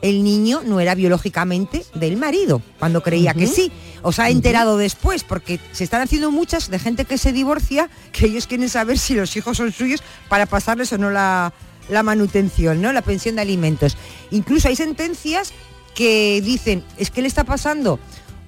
[0.02, 3.72] el niño no era biológicamente del marido, cuando creía que sí.
[4.02, 8.28] Os ha enterado después, porque se están haciendo muchas de gente que se divorcia, que
[8.28, 11.54] ellos quieren saber si los hijos son suyos para pasarles o no la,
[11.90, 12.94] la manutención, ¿no?
[12.94, 13.98] La pensión de alimentos.
[14.32, 15.52] Incluso hay sentencias
[15.96, 18.00] que dicen, es que le está pasando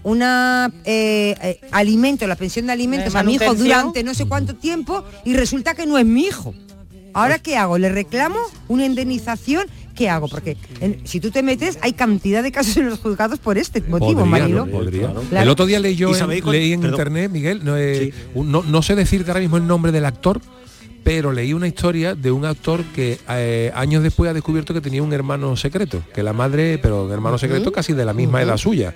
[0.04, 4.56] una eh, eh, alimento, la pensión de alimentos a mi hijo durante no sé cuánto
[4.56, 6.54] tiempo y resulta que no es mi hijo.
[7.14, 7.78] Ahora qué hago?
[7.78, 9.68] ¿Le reclamo una indemnización?
[10.02, 10.28] ¿Qué hago?
[10.28, 13.82] Porque en- si tú te metes hay cantidad de casos en los juzgados por este
[13.82, 14.66] motivo, Podría, Marilo.
[14.66, 14.72] ¿no?
[14.72, 15.14] Podría.
[15.30, 15.44] Claro.
[15.44, 16.94] El otro día leí yo ¿Y en, leí en perdón.
[16.96, 20.42] internet, Miguel, no, eh, un- no, no sé decirte ahora mismo el nombre del actor,
[21.04, 25.02] pero leí una historia de un actor que eh, años después ha descubierto que tenía
[25.04, 28.58] un hermano secreto, que la madre, pero un hermano secreto casi de la misma edad
[28.58, 28.94] suya,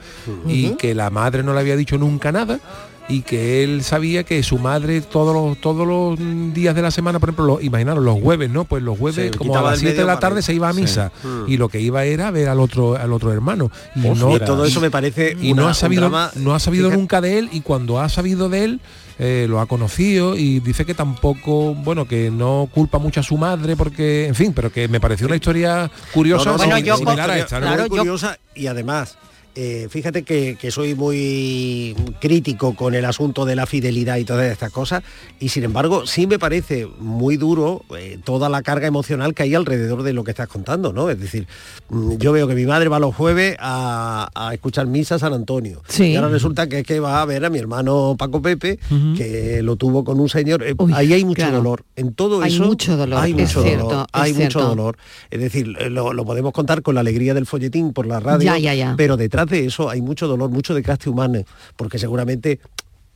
[0.47, 2.59] y que la madre no le había dicho nunca nada
[3.07, 6.17] y que él sabía que su madre todos los todos los
[6.53, 8.65] días de la semana, por ejemplo, los, imaginaros los jueves, ¿no?
[8.65, 10.81] Pues los jueves como a las del 7 de la tarde se iba a Sí.
[10.81, 11.43] misa Mm.
[11.51, 14.65] y lo que iba era ver al otro al otro hermano y no y todo
[14.65, 17.37] eso me parece y una- no ha sabido drama, no ha sabido fíjate- nunca de
[17.39, 18.79] él y cuando ha sabido de él
[19.17, 23.37] eh, lo ha conocido y dice que tampoco bueno que no culpa mucho a su
[23.37, 26.79] madre porque en fin pero que me pareció una historia curiosa No, no, Bueno, no,
[26.79, 27.67] yo similar a esta ¿no?
[27.67, 29.15] claro, muy yo- curiosa y además
[29.55, 34.51] eh, fíjate que, que soy muy crítico con el asunto de la fidelidad y todas
[34.51, 35.03] estas cosas
[35.39, 39.55] y sin embargo sí me parece muy duro eh, toda la carga emocional que hay
[39.55, 41.09] alrededor de lo que estás contando, ¿no?
[41.09, 41.47] Es decir,
[41.89, 45.33] mm, yo veo que mi madre va los jueves a, a escuchar misa a San
[45.33, 46.07] Antonio Sí.
[46.11, 48.79] y ahora resulta que es que va a ver a mi hermano Paco Pepe
[49.17, 50.63] que lo tuvo con un señor.
[50.63, 51.57] Eh, Uy, ahí hay mucho claro.
[51.57, 51.83] dolor.
[51.95, 53.93] En todo Hay eso mucho dolor, hay mucho dolor.
[54.03, 54.59] es Hay cierto.
[54.59, 54.97] mucho dolor.
[55.31, 58.57] Es decir, lo, lo podemos contar con la alegría del folletín por la radio, Ya,
[58.57, 58.93] ya, ya.
[58.97, 61.39] pero detrás de eso hay mucho dolor, mucho desgaste humano,
[61.75, 62.59] porque seguramente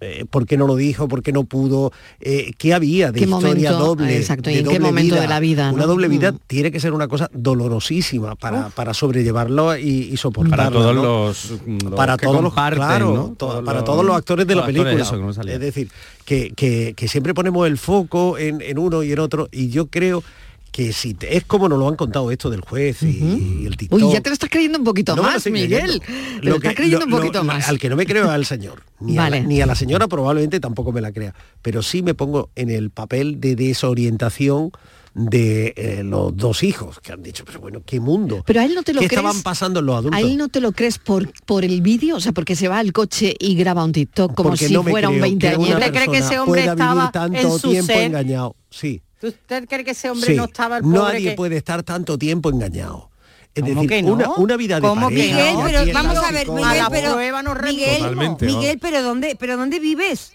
[0.01, 3.25] eh, por qué no lo dijo, por qué no pudo, eh, qué había de ¿Qué
[3.25, 3.85] historia momento?
[3.95, 4.15] doble.
[4.17, 6.37] Exacto, y de en qué momento de la vida, Una doble vida Mm.
[6.47, 10.55] tiene que ser una cosa dolorosísima para, para sobrellevarlo y, y soportarlo.
[10.57, 11.03] Para todos ¿no?
[11.03, 11.51] los,
[11.83, 15.59] los para que todos los claro, para todos los actores de la película eso, es
[15.59, 15.89] decir
[16.23, 19.87] que, que- que siempre ponemos el foco en, en uno y en otro y yo
[19.87, 20.23] creo
[20.71, 23.75] que si te- es como nos lo han contado esto del juez y, y el
[23.77, 25.99] TikTok Uy, ya te lo estás creyendo un poquito no me lo más, Miguel.
[26.01, 26.49] creyendo.
[26.49, 27.67] Lo, estás creyendo un poquito lo- más.
[27.69, 28.83] Al que no me creo al señor.
[28.99, 31.33] Ni, a la, ni a la señora probablemente tampoco me la crea.
[31.61, 34.71] Pero sí me pongo en el papel de desorientación
[35.15, 38.43] de eh, los dos hijos que han dicho, pero bueno, qué mundo.
[38.45, 39.19] Pero a él no te lo ¿Qué crees.
[39.19, 40.17] estaban pasando los adultos?
[40.17, 42.15] ¿A él no te lo crees por, por el vídeo?
[42.17, 44.83] O sea, porque se va al coche y graba un TikTok como Porque si no
[44.83, 45.79] fuera un creo 20 que una años.
[45.79, 48.03] ¿Usted cree que ese hombre estaba tanto en su tiempo ser?
[48.03, 48.55] engañado.
[48.69, 49.01] Sí.
[49.21, 50.35] ¿Usted cree que ese hombre sí.
[50.35, 53.09] no estaba el pobre Nadie que- puede estar tanto tiempo engañado.
[53.55, 54.13] Es ¿Cómo decir, que no?
[54.13, 55.63] una, una vida de ¿Cómo que pareja, Miguel, no?
[55.63, 58.37] pero vamos a ver, A Miguel, la pero Miguel, ¿no?
[58.39, 60.33] Miguel, pero dónde, pero dónde vives?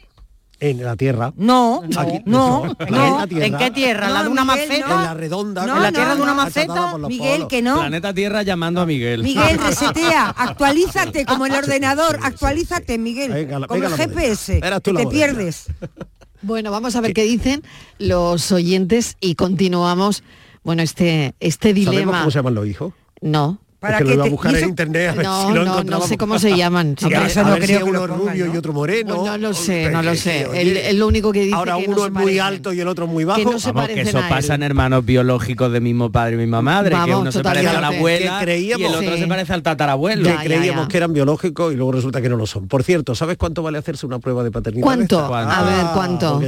[0.61, 1.33] en la tierra.
[1.37, 3.23] No, Aquí- no, en no.
[3.29, 4.09] ¿En qué tierra?
[4.09, 4.89] ¿La No, de una Miguel, maceta?
[4.89, 4.95] no.
[5.01, 5.63] En la redonda.
[5.65, 6.97] ¿En la tierra de una maceta?
[6.97, 7.49] Miguel, polos.
[7.49, 7.75] que no.
[7.77, 9.23] Planeta Tierra llamando a Miguel.
[9.23, 13.93] Miguel, resetea, actualízate como el ordenador, actualízate, Miguel, como el.
[13.95, 15.67] GPS, que te pierdes.
[16.45, 17.63] Bueno, vamos a ver qué dicen
[17.99, 20.23] los oyentes y continuamos,
[20.63, 22.19] bueno, este, este ¿Sabemos dilema.
[22.21, 22.93] cómo se llaman los hijos?
[23.23, 23.59] No.
[23.93, 26.01] Es que lo iba a buscar en internet a ver No, si lo no, no
[26.01, 26.97] sé cómo se llaman.
[26.99, 28.55] Sí, a, eso a no ver creo si que uno rubio ¿no?
[28.55, 29.15] y otro moreno.
[29.17, 30.47] Pues no lo sé, no lo sé.
[30.55, 32.41] él lo único que dice Ahora que uno es muy parecen.
[32.43, 33.39] alto y el otro es muy bajo.
[33.39, 36.39] Que no se Vamos, que parecen eso pasa en hermanos biológicos de mismo padre y
[36.39, 39.21] misma madre, que uno se parece a la abuela creíamos- y el otro Sí.
[39.21, 40.25] se parece al tatarabuelo.
[40.25, 40.89] Ya, que creíamos ya.
[40.89, 42.69] que eran biológicos y luego resulta que no lo son.
[42.69, 44.85] Por cierto, ¿sabes cuánto vale hacerse una prueba de paternidad?
[44.85, 45.19] ¿Cuánto?
[45.21, 45.93] A Ah, ver, visto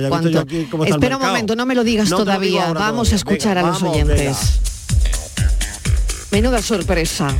[0.08, 0.84] ¿Cuánto?
[0.84, 2.72] el Espera un momento, no me lo digas todavía.
[2.72, 4.60] vamos a escuchar a los oyentes.
[6.36, 7.32] Menuda sorpresa.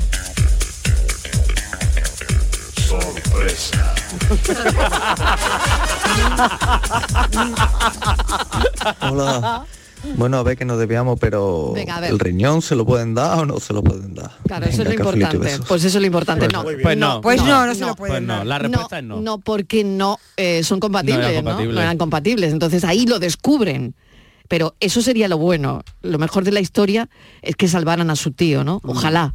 [9.01, 9.65] Hola.
[10.17, 12.11] Bueno, a ver que nos debíamos, pero Venga, a ver.
[12.11, 14.31] ¿el riñón se lo pueden dar o no se lo pueden dar?
[14.47, 15.59] Claro, eso es lo Venga, importante.
[15.67, 16.49] Pues eso es lo importante.
[16.49, 17.21] No, Pues no.
[17.21, 18.47] Pues no, no se lo Pues pueden no, dar.
[18.47, 19.21] la respuesta es no.
[19.21, 21.75] No, porque no eh, son compatibles, No no, eran compatibles.
[21.75, 22.53] No eran compatibles.
[22.53, 23.95] Entonces ahí lo descubren.
[24.49, 25.83] Pero eso sería lo bueno.
[26.03, 27.09] Lo mejor de la historia
[27.43, 28.81] es que salvaran a su tío, ¿no?
[28.85, 29.35] Ojalá.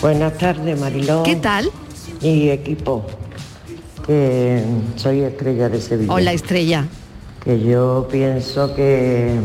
[0.00, 1.22] Buenas tardes, Mariló.
[1.22, 1.70] ¿Qué tal?
[2.20, 3.06] Y equipo.
[4.06, 4.62] Que
[4.96, 6.12] soy estrella de Sevilla.
[6.12, 6.86] Hola, Estrella.
[7.44, 9.36] Que yo pienso que,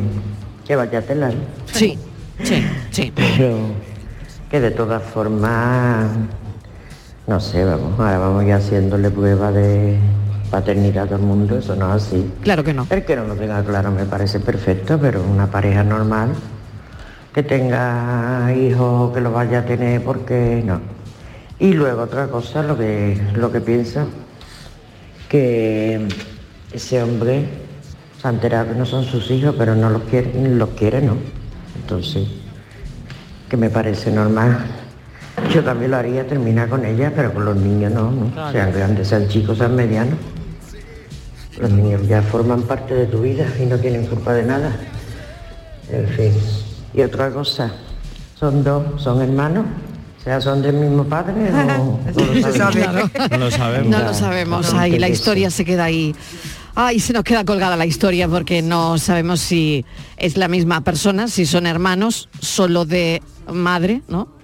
[0.66, 1.34] que vaya a telar.
[1.72, 1.98] Sí,
[2.44, 3.12] sí, sí.
[3.16, 3.58] Pero
[4.50, 6.08] que de todas formas,
[7.28, 10.00] no sé, vamos, ahora vamos ya haciéndole prueba de
[10.50, 12.32] paternidad a todo el mundo, eso no es así.
[12.42, 12.88] Claro que no.
[12.90, 16.30] El que no lo tenga claro me parece perfecto, pero una pareja normal
[17.34, 20.80] que tenga hijos que lo vaya a tener, porque no?
[21.60, 24.08] Y luego otra cosa, lo que, lo que pienso,
[25.28, 26.08] que
[26.72, 27.46] ese hombre
[28.22, 31.18] Se ha enterado que no son sus hijos, pero no los quiere, los quiere, ¿no?
[31.76, 32.28] Entonces,
[33.50, 34.87] que me parece normal.
[35.54, 38.32] Yo también lo haría, terminar con ella, pero con los niños no, ¿no?
[38.32, 38.52] Claro.
[38.52, 40.16] Sean grandes, sean chicos, sean medianos.
[41.60, 44.76] Los niños ya forman parte de tu vida y no tienen culpa de nada.
[45.92, 46.34] En fin.
[46.94, 47.72] Y otra cosa,
[48.40, 49.66] son dos, son hermanos,
[50.20, 53.12] o sea, son del mismo padre o no lo sabemos.
[53.32, 53.90] No lo sabemos.
[53.90, 54.74] No lo sabemos.
[54.74, 56.16] No, Ahí la historia se queda ahí.
[56.76, 59.86] Ay, se nos queda colgada la historia porque no sabemos si
[60.18, 63.22] es la misma persona, si son hermanos solo de
[63.52, 64.37] madre, ¿no?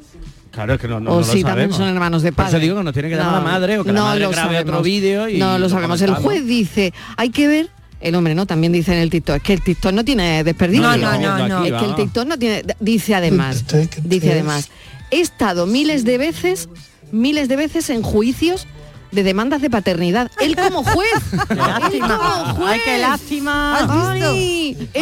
[0.53, 1.77] Claro, es que no, no, o no lo si también sabemos.
[1.77, 2.57] son hermanos de Por padre.
[2.57, 4.59] eso digo que nos tiene que llamar la madre o que la madre lo grabe
[4.59, 5.99] otro vídeo y No lo lo sabemos.
[6.01, 7.69] El juez dice, hay que ver
[8.01, 10.83] el hombre no también dice en el TikTok es que el TikTok no tiene desperdicio
[10.83, 11.63] No, no, no, no.
[11.65, 13.63] es que el TikTok no tiene dice además
[14.03, 14.69] dice además
[15.09, 16.67] he estado miles de veces
[17.13, 18.67] miles de veces en juicios
[19.13, 21.07] de demandas de paternidad él como juez
[21.49, 22.17] él lástima.
[22.17, 23.79] como juez Ay, qué lástima.
[23.79, 23.87] Él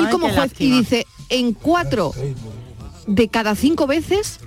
[0.06, 2.14] Ay, como qué juez y dice en cuatro
[3.08, 4.40] de cada cinco veces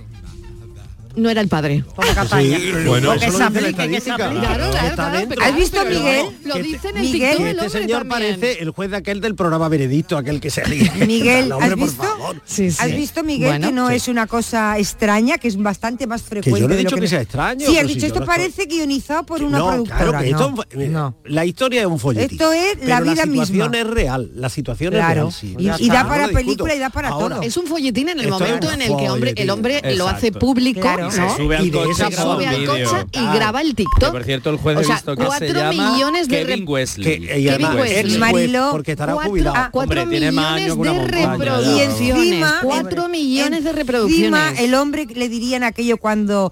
[1.15, 1.83] no era el padre.
[1.95, 4.39] Bueno, que se aplique, que se aplique.
[4.45, 6.25] Claro, claro, claro, ¿Has visto, pero Miguel?
[6.45, 8.09] Lo Que dice en el Miguel, TikTok Que el este señor también.
[8.39, 10.91] parece el juez de aquel del programa Veredicto, aquel que se ríe.
[11.07, 12.03] Miguel, Hombre, ¿has por visto?
[12.03, 12.41] favor.
[12.45, 12.77] Sí, sí.
[12.79, 13.95] ¿Has visto, Miguel, Bueno, que no sí.
[13.95, 16.59] es una cosa extraña, que es bastante más frecuente?
[16.61, 18.65] yo no he dicho que no- sea extraño, Sí, has si dicho, yo esto parece
[18.65, 19.97] guionizado por una no, productora.
[19.97, 20.53] claro que esto,
[20.91, 22.31] no, la historia es un folletín.
[22.39, 23.77] Esto es la vida la situación misma.
[23.79, 25.55] es real, la situación es real, sí.
[25.57, 27.41] Y- da para película y da para todo.
[27.41, 28.95] Es un folletín en el momento en el
[29.35, 31.23] que el hombre lo hace público, Claro.
[31.29, 31.35] ¿no?
[31.35, 32.71] Se sube al Y de coche esa y graba un sube al vídeo.
[32.89, 33.33] coche y Claro.
[33.35, 34.11] graba el Que, TikTok.
[34.11, 36.65] por cierto, el juez O he sea, visto que se cuatro llama millones de Kevin
[36.67, 37.05] Wesley.
[37.19, 38.17] que Kevin Wesley.
[38.17, 39.55] Marilo, porque estará cuatro, jubilado.
[39.57, 42.01] ah, cuatro Hombre, tiene más millones años que una de montaña, reproducciones.
[42.01, 44.59] Y encima- cuatro millones de Encima, reproducciones.
[44.59, 46.51] el hombre le dirían aquello cuando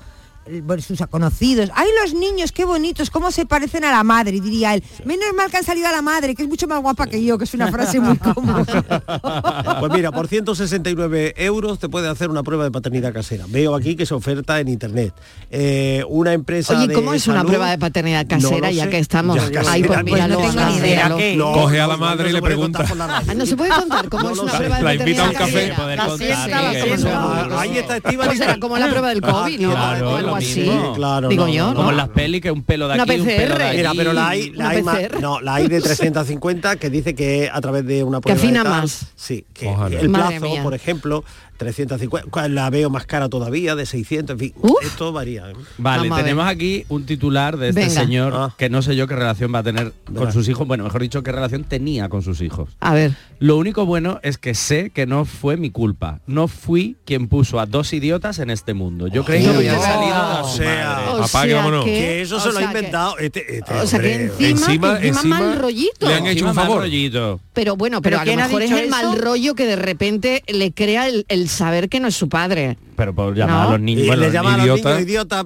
[0.82, 4.84] sus conocidos, ay los niños, qué bonitos, cómo se parecen a la madre, diría él,
[5.06, 7.38] menos mal que han salido a la madre, que es mucho más guapa que yo,
[7.38, 8.66] que es una frase muy común.
[8.66, 13.46] Pues mira, por 169 euros te puede hacer una prueba de paternidad casera.
[13.48, 15.14] Veo aquí que se oferta en internet.
[15.50, 18.90] Eh, una empresa Oye, de ¿cómo es una prueba de paternidad casera No ya sé.
[18.90, 19.36] que estamos?
[19.38, 20.04] Ya casera, Ay, pues no.
[20.04, 21.10] míralo, Pues no tengo ni idea.
[21.54, 22.86] Coge a la madre no y le pregunta.
[23.00, 25.78] Ah, no se puede contar cómo No es una prueba de La invita a paternidad
[25.78, 27.06] un café.
[27.08, 28.00] Ah, Ahí está
[28.36, 30.33] será como la prueba del COVID, ¿no?
[30.36, 30.48] Algo
[30.92, 30.94] así.
[30.96, 31.74] Claro, Digo no, yo.
[31.74, 33.62] Como en las pelis, que un pelo de Una aquí, un pelo de PCR.
[33.64, 33.78] allí.
[33.78, 35.20] Mira, pero la hay, la hay, ma- PCR.
[35.22, 38.70] no, la hay de 350 que dice que a través de una prueba afina de
[38.70, 39.06] tal- más.
[39.16, 40.00] Sí, que Ojalá.
[40.00, 41.24] el plazo, por ejemplo,
[41.64, 44.72] 350, cual la veo más cara todavía, de 600, en fin, Uf.
[44.84, 45.50] esto varía.
[45.50, 45.54] ¿eh?
[45.78, 47.94] Vale, Vamos tenemos aquí un titular de este Venga.
[48.02, 48.56] señor Ah.
[48.58, 50.68] que no sé yo qué relación va a tener con sus hijos.
[50.68, 52.70] Bueno, mejor dicho, qué relación tenía con sus hijos.
[52.80, 53.14] A ver.
[53.40, 56.20] Lo único bueno es que sé que no fue mi culpa.
[56.28, 59.08] No fui quien puso a dos idiotas en este mundo.
[59.08, 59.54] Yo creí que Oh.
[59.56, 61.13] había salido de O su sea, madre.
[61.20, 61.86] O Apague, sea vámonos.
[61.86, 64.48] que- que eso se lo ha sea que- inventado este, este O sea que encima,
[64.50, 66.08] Encima- encima encima mal rollito.
[66.08, 66.80] le han hecho un favor.
[66.82, 67.40] rollito.
[67.54, 69.66] Pero bueno, pero, ¿Pero a lo quién ha mejor es dicho el mal rollo que
[69.66, 72.78] de repente le crea el, el saber que no es su padre.
[72.96, 73.70] Pero por llamar No.
[73.70, 74.06] a los niños.
[74.08, 74.90] Bueno, le los llaman a los idiota.
[75.00, 75.46] niños idiotas.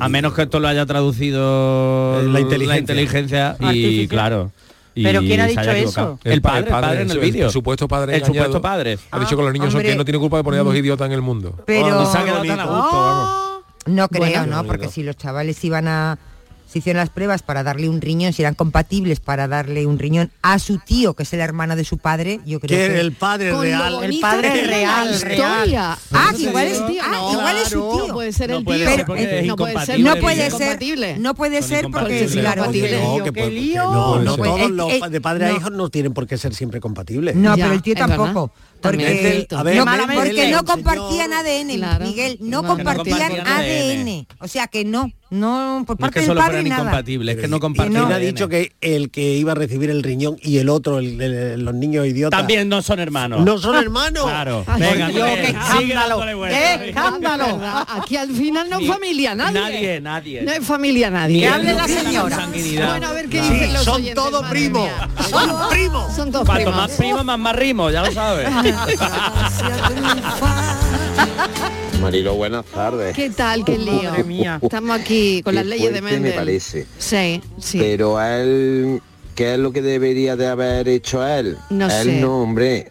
[0.00, 2.78] a menos que esto lo haya traducido Eh, la inteligencia.
[2.80, 4.52] inteligencia y claro.
[4.94, 5.80] ¿Pero quién ha se dicho haya eso?
[5.88, 6.18] equivocado.
[6.22, 7.46] El, padre, el padre en el vídeo.
[7.46, 8.96] El supuesto padre El supuesto padre.
[9.10, 9.90] Ha dicho que los niños son hombre.
[9.90, 11.58] que no tiene culpa de poner a dos idiotas en el mundo.
[11.66, 13.43] Pero Oh, se ha quedado tan a gusto, vamos.
[13.86, 14.62] No creo, Bueno, ¿no?
[14.62, 14.92] no, Porque no.
[14.92, 16.18] si los chavales iban a
[16.66, 20.32] se hicieron las pruebas para darle un riñón, si eran compatibles para darle un riñón
[20.42, 23.12] a su tío, que es el hermano de su padre, yo creo que que el
[23.12, 23.94] padre real.
[23.94, 25.44] bonito padre real, la real.
[25.62, 25.98] historia.
[26.10, 28.14] Ah, que igual es- ah, no, igual es su no tío.
[28.14, 29.06] puede ser No el puede tío.
[29.06, 33.02] porque es no puede ser, no porque puede es ser, no puede ser porque compatibles.
[33.02, 33.82] No, lío, que qué puede- que lío.
[33.92, 35.56] no, no todos eh, los eh, de padre a no.
[35.58, 37.36] hijos no tienen por qué ser siempre compatibles.
[37.36, 38.16] No, Ya, pero el tío es verdad.
[38.16, 38.52] tampoco.
[38.90, 39.46] Porque.
[39.50, 42.04] A ver, no, malamente porque no señor- compartían ADN, Claro.
[42.06, 44.26] Miguel, no No, que no compartían compartían ADN.
[44.40, 46.82] O sea que no, no por No es parte que del solo padre fueran nada.
[46.82, 48.12] incompatibles, es que no ¿Quién compartían.
[48.12, 48.26] ha ADN.
[48.26, 51.74] dicho que el que iba a recibir el riñón y el otro, el- el- los
[51.74, 53.44] niños idiotas, También no son hermanos.
[53.44, 54.24] no son hermanos?
[54.24, 54.64] Claro.
[54.66, 57.60] Ay, Venga, Dios, qué escándalo, qué escándalo.
[57.88, 59.60] Aquí al final no es familia nadie.
[59.60, 60.42] Nadie, nadie.
[60.42, 61.40] No es familia nadie.
[61.40, 62.48] Que hable la señora.
[62.88, 64.88] Bueno, a ver qué dicen los son todos primos.
[65.30, 66.14] Son primos.
[66.14, 66.76] Son todos Cuanto primos.
[66.88, 68.48] más primo, más más rimo, ya lo sabes.
[72.00, 73.14] Marilo, buenas tardes.
[73.16, 73.64] ¿Qué tal?
[73.64, 74.10] Qué lío.
[74.10, 74.58] Madre mía.
[74.62, 76.38] Estamos aquí con Qué las leyes de fuerte me Mendel.
[76.38, 76.86] parece.
[76.98, 77.78] Sí, sí.
[77.78, 79.00] Pero a él,
[79.34, 81.56] ¿qué es lo que debería de haber hecho a él?
[81.70, 82.20] No él sé.
[82.20, 82.90] no, hombre.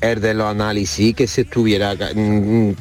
[0.00, 2.18] El de los análisis, que se estuviera mm,
[2.70, 2.74] mm,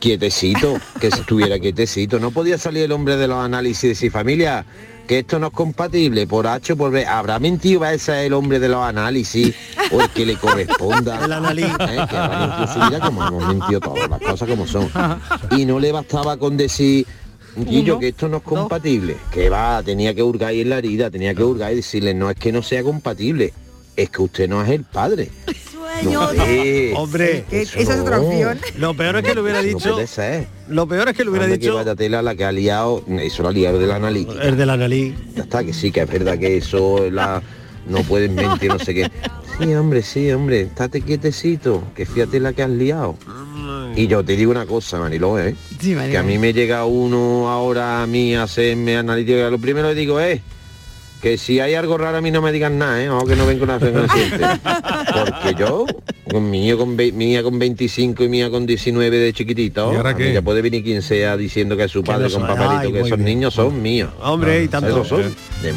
[0.00, 2.18] quietecito, que se estuviera quietecito.
[2.18, 4.64] No podía salir el hombre de los análisis y decir, familia,
[5.08, 7.06] que esto no es compatible, por H o por B.
[7.06, 9.54] ¿Habrá mentido va a ser el hombre de los análisis
[9.90, 11.18] o el que le corresponda?
[11.24, 11.62] El analí.
[11.62, 12.06] ¿Eh?
[12.08, 14.88] Que habrá mentido su vida como hemos mentido todas las cosas como son.
[15.50, 17.06] Y no le bastaba con decir,
[17.56, 19.16] Guillo, Uno, que esto no es compatible.
[19.32, 22.30] Que va, tenía que hurgar ahí en la herida, tenía que hurgar y decirle, no
[22.30, 23.54] es que no sea compatible.
[23.96, 25.30] es que usted no es el padre.
[26.04, 28.54] No, eh, Hombre, eso no.
[28.78, 29.92] Lo peor es que lo hubiera No dicho.
[29.92, 30.46] puede ser.
[30.68, 33.02] Lo peor es que lo hubiera Anda, que dicho vaya tela la que ha liado,
[33.08, 34.42] eso lo ha liado del analítica.
[34.42, 35.14] el del analí.
[35.34, 37.42] Ya está, que sí, que es verdad que eso la,
[37.88, 39.10] no pueden mentir, no sé qué.
[39.58, 43.16] Sí, hombre, sí, hombre, estate quietecito, que fíjate la que has liado.
[43.96, 45.56] Y yo te digo una cosa, Mariló, ¿eh?
[45.80, 49.88] Sí, que a mí me llega uno ahora a mí a hacerme analítica, lo primero
[49.88, 50.40] que digo es
[51.20, 53.10] que si hay algo raro a mí no me digan nada, ¿eh?
[53.10, 54.38] Ojo que no vengo una consciente.
[55.12, 55.86] Porque yo,
[56.30, 60.62] con mi hijo con, hija con 25 y mía con 19 de chiquitito, ya puede
[60.62, 63.24] venir quien sea diciendo que es su padre con papelito, que esos bien.
[63.24, 64.10] niños son míos.
[64.20, 64.88] Hombre, y tanto.
[64.88, 65.72] Esos son de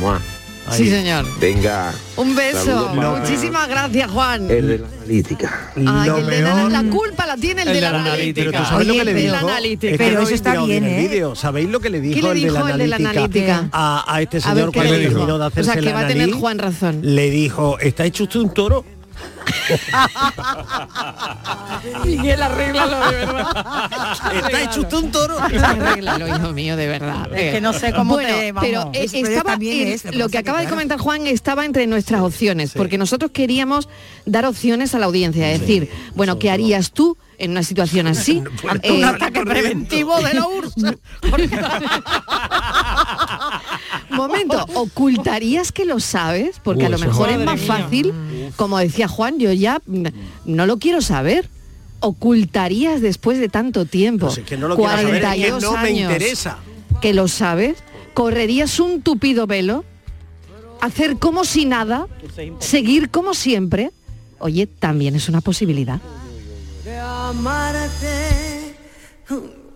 [0.71, 1.25] Sí, señor.
[1.39, 1.91] Venga.
[2.15, 2.89] Un beso.
[2.93, 4.49] Muchísimas gracias, Juan.
[4.49, 5.71] El de la analítica.
[5.75, 8.45] Ay, Lo el de la, culpa la tiene el, de la analítica.
[8.51, 9.25] Pero tú sabes lo que le Oye, dijo.
[9.25, 9.91] el de la analítica.
[9.91, 11.35] Es que no habéis mirado bien el vídeo.
[11.35, 14.15] ¿Sabéis lo que le dijo, le el, de dijo la el de la analítica a,
[14.15, 15.11] a este A ver, señor ¿qué cuando le dijo?
[15.11, 16.31] terminó de O hacerse sea, que va a tener?
[16.31, 16.99] Juan razón.
[17.03, 18.85] Le dijo, ¿está hecho usted un toro?
[22.05, 23.89] Miguel, arréglalo de verdad.
[24.33, 25.37] ¿Está hecho usted un toro?
[25.63, 27.29] Arréglalo, hijo mío, de verdad.
[27.33, 28.67] Es que no sé cómo bueno, te- vamos.
[28.69, 30.75] Pero eh, estaba en- es, lo que lo pasa que acaba de claro.
[30.75, 33.89] comentar Juan estaba entre nuestras opciones, porque nosotros queríamos
[34.25, 38.43] dar opciones a la audiencia, es decir, bueno, ¿qué harías tú en una situación así?
[38.67, 40.75] Ante un Eh, ataque preventivo de la URSS.
[44.11, 46.59] Momento, ¿ocultarías que lo sabes?
[46.63, 48.13] Porque a lo mejor es- más fácil,
[48.55, 49.81] como decía Juan, yo ya
[50.45, 51.49] no lo quiero saber.
[51.99, 54.25] ¿Ocultarías después de tanto tiempo?
[54.27, 56.57] Pues es que no lo quiero saber, es que 42 no me años, interesa.
[57.01, 57.77] Que lo sabes.
[58.15, 59.85] ¿Correrías un tupido velo?
[60.81, 62.07] ¿Hacer como si nada?
[62.59, 63.91] ¿Seguir como siempre?
[64.39, 65.99] Oye, también es una posibilidad.
[66.83, 68.73] de amarte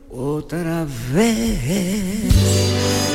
[0.10, 3.15] otra vez.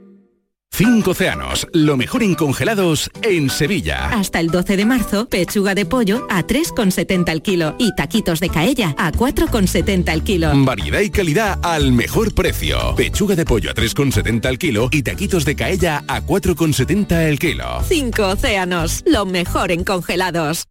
[0.73, 4.05] Cinco océanos, lo mejor en congelados en Sevilla.
[4.09, 8.49] Hasta el 12 de marzo, pechuga de pollo a 3,70 al kilo y taquitos de
[8.49, 10.49] caella a 4,70 al kilo.
[10.63, 12.95] Variedad y calidad al mejor precio.
[12.95, 17.83] Pechuga de pollo a 3,70 al kilo y taquitos de caella a 4,70 el kilo.
[17.87, 20.70] Cinco océanos, lo mejor en congelados.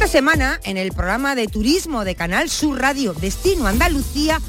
[0.00, 4.40] Esta semana, en el programa de turismo de Canal Sur Radio Destino Andalucía,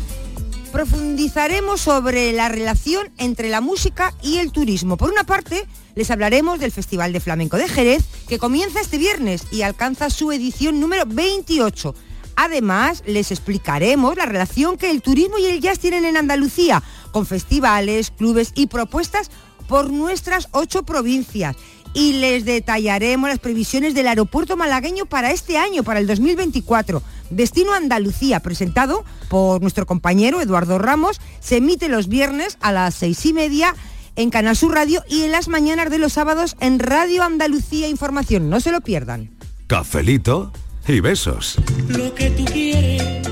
[0.71, 4.95] profundizaremos sobre la relación entre la música y el turismo.
[4.95, 9.43] Por una parte, les hablaremos del Festival de Flamenco de Jerez, que comienza este viernes
[9.51, 11.95] y alcanza su edición número 28.
[12.37, 16.81] Además, les explicaremos la relación que el turismo y el jazz tienen en Andalucía,
[17.11, 19.29] con festivales, clubes y propuestas
[19.67, 21.57] por nuestras ocho provincias.
[21.93, 27.03] Y les detallaremos las previsiones del aeropuerto malagueño para este año, para el 2024.
[27.29, 33.25] Destino Andalucía, presentado por nuestro compañero Eduardo Ramos, se emite los viernes a las seis
[33.25, 33.75] y media
[34.15, 38.49] en Canal Sur Radio y en las mañanas de los sábados en Radio Andalucía Información.
[38.49, 39.31] No se lo pierdan.
[39.67, 40.51] Cafelito
[40.87, 41.57] y besos.
[41.87, 43.27] Lo que tú quieres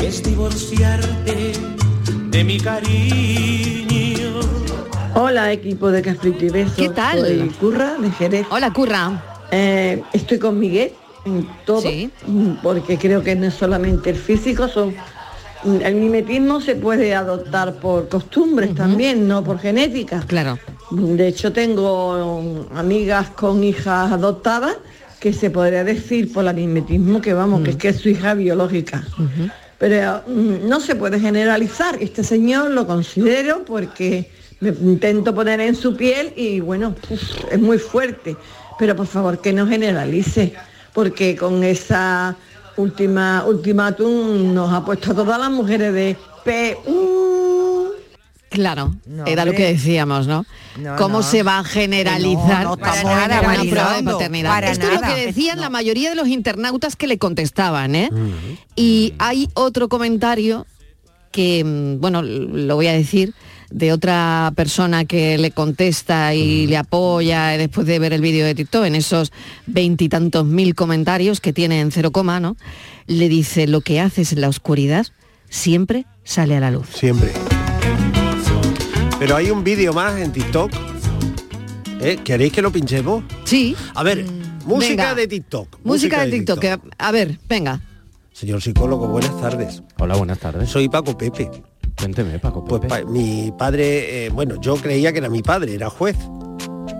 [0.00, 1.52] es divorciarte
[2.30, 3.85] de mi cariño.
[5.18, 6.76] Hola equipo de Cafelito y Besos.
[6.76, 7.20] ¿Qué tal?
[7.20, 8.46] Soy Curra de Jerez.
[8.50, 9.40] Hola, Curra.
[9.50, 10.92] Eh, estoy con Miguel
[11.24, 11.88] en todo,
[12.26, 14.94] mm, porque creo que no es solamente el físico, son
[15.64, 20.22] mm, el mimetismo se puede adoptar por costumbres también, no por genética.
[20.26, 20.58] Claro.
[20.90, 24.76] De hecho tengo mm, amigas con hijas adoptadas
[25.18, 28.34] que se podría decir por el mimetismo que vamos, que es que es su hija
[28.34, 29.02] biológica.
[29.78, 31.96] Pero no se puede generalizar.
[32.02, 34.30] Este señor lo considero porque
[34.60, 38.36] me intento poner en su piel y bueno, uf, es muy fuerte.
[38.78, 40.54] Pero por favor que no generalice,
[40.92, 42.36] porque con esa
[42.76, 47.92] última ultimátum nos ha puesto a todas las mujeres de PU.
[48.48, 50.46] Claro, No, era lo que decíamos, ¿no?
[50.78, 51.22] No, ¿Cómo no.
[51.22, 54.50] se va a generalizar No, no estamos una prueba de paternidad?
[54.50, 58.08] para Esto es lo que decían la mayoría de los internautas que le contestaban, ¿eh?
[58.76, 60.66] Y hay otro comentario
[61.32, 63.34] que, mm, bueno, lo voy a decir,
[63.70, 68.54] de otra persona que le contesta y le apoya después de ver el vídeo de
[68.54, 69.32] TikTok, en esos
[69.66, 72.56] veintitantos mil comentarios que tiene en cero coma, ¿no?
[73.06, 75.06] Le dice, lo que haces en la oscuridad
[75.48, 76.88] siempre sale a la luz.
[76.94, 77.32] Siempre.
[79.18, 80.70] Pero hay un vídeo más en TikTok.
[82.00, 82.18] ¿Eh?
[82.22, 83.24] ¿Queréis que lo pinchemos?
[83.44, 83.74] Sí.
[83.94, 84.26] A ver,
[84.66, 85.14] música venga.
[85.14, 85.78] de TikTok.
[85.82, 87.80] Música de TikTok, que- a ver, venga.
[88.32, 89.82] Señor psicólogo, buenas tardes.
[89.98, 90.68] Hola, buenas tardes.
[90.68, 91.50] Soy Paco Pepe.
[91.96, 95.88] Cuénteme, Paco Pues pa- mi padre, eh, bueno, yo creía que era mi padre, era
[95.90, 96.16] juez.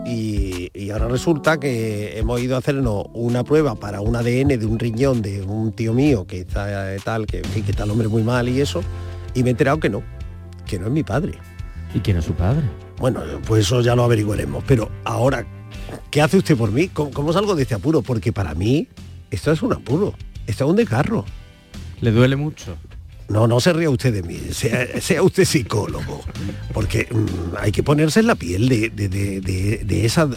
[0.07, 4.65] Y, y ahora resulta que hemos ido a hacernos una prueba para un ADN de
[4.67, 8.09] un riñón de un tío mío que está eh, tal, que, que está el hombre
[8.09, 8.83] muy mal y eso.
[9.35, 10.03] Y me he enterado que no,
[10.65, 11.33] que no es mi padre.
[11.95, 12.63] ¿Y quién es su padre?
[12.99, 14.63] Bueno, pues eso ya lo averiguaremos.
[14.67, 15.45] Pero ahora,
[16.11, 16.89] ¿qué hace usted por mí?
[16.89, 18.01] ¿Cómo, cómo salgo de este apuro?
[18.03, 18.89] Porque para mí
[19.31, 20.15] esto es un apuro.
[20.47, 21.25] Esto es un desgarro.
[22.01, 22.77] ¿Le duele mucho?
[23.29, 24.87] No, no se ría usted de mí, sea,
[25.23, 26.23] usted psicólogo,
[26.73, 30.29] porque mm, hay que ponerse en la piel de, de- de- de- esas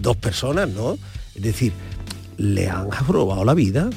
[0.00, 0.96] dos personas, ¿no?
[1.34, 1.72] Es decir,
[2.36, 3.90] le han robado la vida.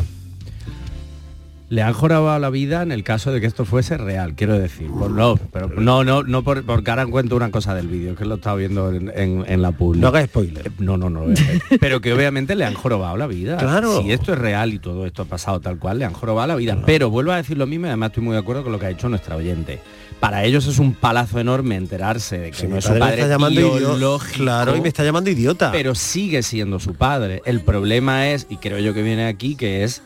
[1.69, 4.87] Le han jorobado la vida en el caso de que esto fuese real, quiero decir.
[4.89, 8.25] Por- no, pero no, no, no por, porque ahora cuento una cosa del vídeo, que
[8.25, 9.99] lo he estado viendo en, en- en la publi.
[10.01, 10.71] No haga spoiler.
[10.79, 11.31] No, no, no.
[11.31, 11.61] hacer.
[11.79, 13.57] pero que obviamente le han jorobado la vida.
[13.57, 14.01] Claro.
[14.01, 16.55] Si esto es real y todo esto ha pasado tal cual, le han jorobado la
[16.55, 16.75] vida.
[16.87, 18.87] Pero vuelvo a decir lo mismo y además estoy muy de acuerdo con lo que
[18.87, 19.79] ha dicho nuestra oyente.
[20.19, 23.21] Para ellos es un palazo enorme enterarse de que Si no es su padre me
[23.21, 24.37] está llamando idiota, biológico.
[24.43, 25.71] claro, y me está llamando idiota.
[25.71, 27.43] Pero sigue siendo su padre.
[27.45, 30.01] El problema es, y creo yo que viene aquí, que es...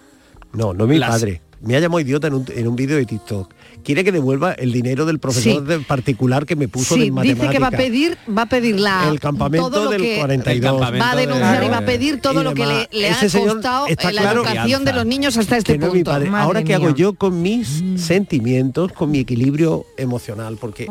[0.52, 1.42] No, no mi las- padre.
[1.64, 3.54] Me ha llamado idiota en un, en un vídeo de TikTok.
[3.84, 5.68] Quiere que devuelva el dinero del profesor Sí.
[5.68, 7.42] de particular que me puso de Sí, matemáticas.
[7.50, 10.16] dice que va a pedir, va a pedir la El campamento todo lo del que
[10.18, 10.82] 42.
[10.82, 13.88] va a denunciar y va a pedir todo Y lo que le, le ha costado
[13.88, 16.12] está en la claro- educación de los niños hasta este no punto.
[16.12, 16.30] padre.
[16.34, 20.88] Ahora qué hago yo con mis sentimientos, con mi equilibrio emocional, porque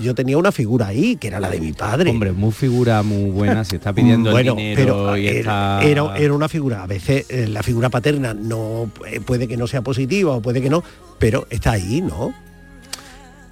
[0.00, 2.10] yo tenía una figura ahí que era la de mi padre.
[2.10, 5.38] Hombre, muy figura muy buena, si está pidiendo bueno, el dinero pero y era,
[5.80, 5.82] está...
[5.84, 6.82] era, era una figura.
[6.82, 10.60] A veces eh, la figura paterna no eh, puede que no sea positiva o puede
[10.60, 10.82] que no,
[11.18, 12.34] pero está ahí, ¿no?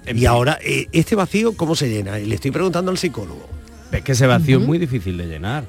[0.05, 2.19] Y ahora, eh, este vacío, ¿cómo se llena?
[2.19, 3.47] Y le estoy preguntando al psicólogo.
[3.91, 5.65] Es que ese vacío es muy difícil de llenar.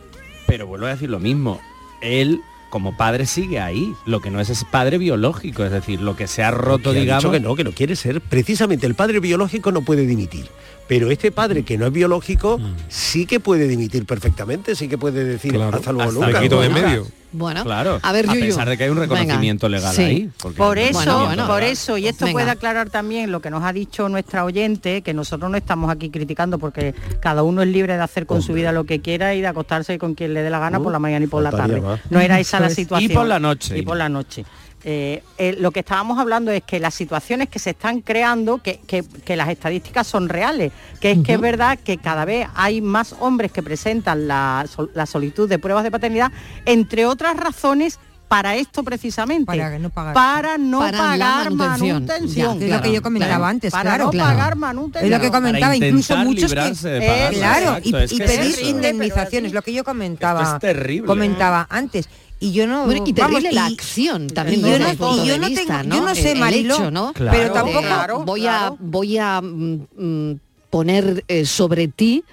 [0.47, 1.61] Pero vuelvo a decir lo mismo.
[2.01, 2.41] Él,
[2.71, 3.93] como padre, sigue ahí.
[4.07, 5.65] Lo que no es es padre biológico.
[5.65, 7.31] Es decir, lo que se ha roto, digamos...
[7.31, 8.21] que no, que no quiere ser.
[8.21, 10.47] Precisamente el padre biológico no puede dimitir.
[10.87, 15.25] Pero este padre que no es biológico sí que puede dimitir perfectamente, sí que puede
[15.25, 16.39] decir hasta luego Hasta nunca.
[16.41, 17.07] me quito de medio.
[17.37, 18.47] Bueno, Claro, a ver, a Yuyu.
[18.47, 19.13] pesar de que hay un Venga.
[19.17, 20.03] reconocimiento legal Sí.
[20.03, 20.31] ahí.
[20.57, 22.33] Por eso, por eso, y esto Venga.
[22.39, 26.11] puede aclarar también lo que nos ha dicho nuestra oyente, que nosotros no estamos aquí
[26.11, 29.41] criticando porque cada uno es libre de hacer con su vida lo que quiera y
[29.41, 31.81] de acostarse con quien le dé la gana por la mañana y por la tarde.
[31.81, 31.99] más.
[32.09, 33.11] No era esa la situación.
[33.11, 33.79] Y por la noche.
[33.79, 34.45] Y por la noche.
[34.87, 38.81] Eh, eh, lo que estábamos hablando es que las situaciones que se están creando, que,
[38.87, 42.83] que- que las estadísticas son reales, que es que es verdad que cada vez hay
[42.83, 46.31] más hombres que presentan la, la solicitud de pruebas de paternidad,
[46.67, 49.45] entre otras razones para esto precisamente.
[49.47, 52.05] Para no pagar, para no Para pagar manutención.
[52.07, 52.59] manutención.
[52.59, 53.45] Ya, es lo que yo comentaba Claro.
[53.47, 54.05] antes, Para claro.
[54.07, 54.29] no Claro.
[54.37, 55.13] pagar manutención.
[55.13, 58.61] Es lo que comentaba, incluso muchos que claro, y, exacto, y que es pedir eso.
[58.69, 61.07] indemnizaciones, lo que yo comentaba, es terrible.
[61.07, 62.09] comentaba antes.
[62.41, 65.39] Y yo no Bueno, y vamos, la y- acción también y yo no, y yo
[65.49, 67.13] vista, tengo, yo no sé, el Marilo, hecho, ¿no?
[67.15, 72.25] pero tampoco voy a voy a mm, mm, poner eh, sobre ti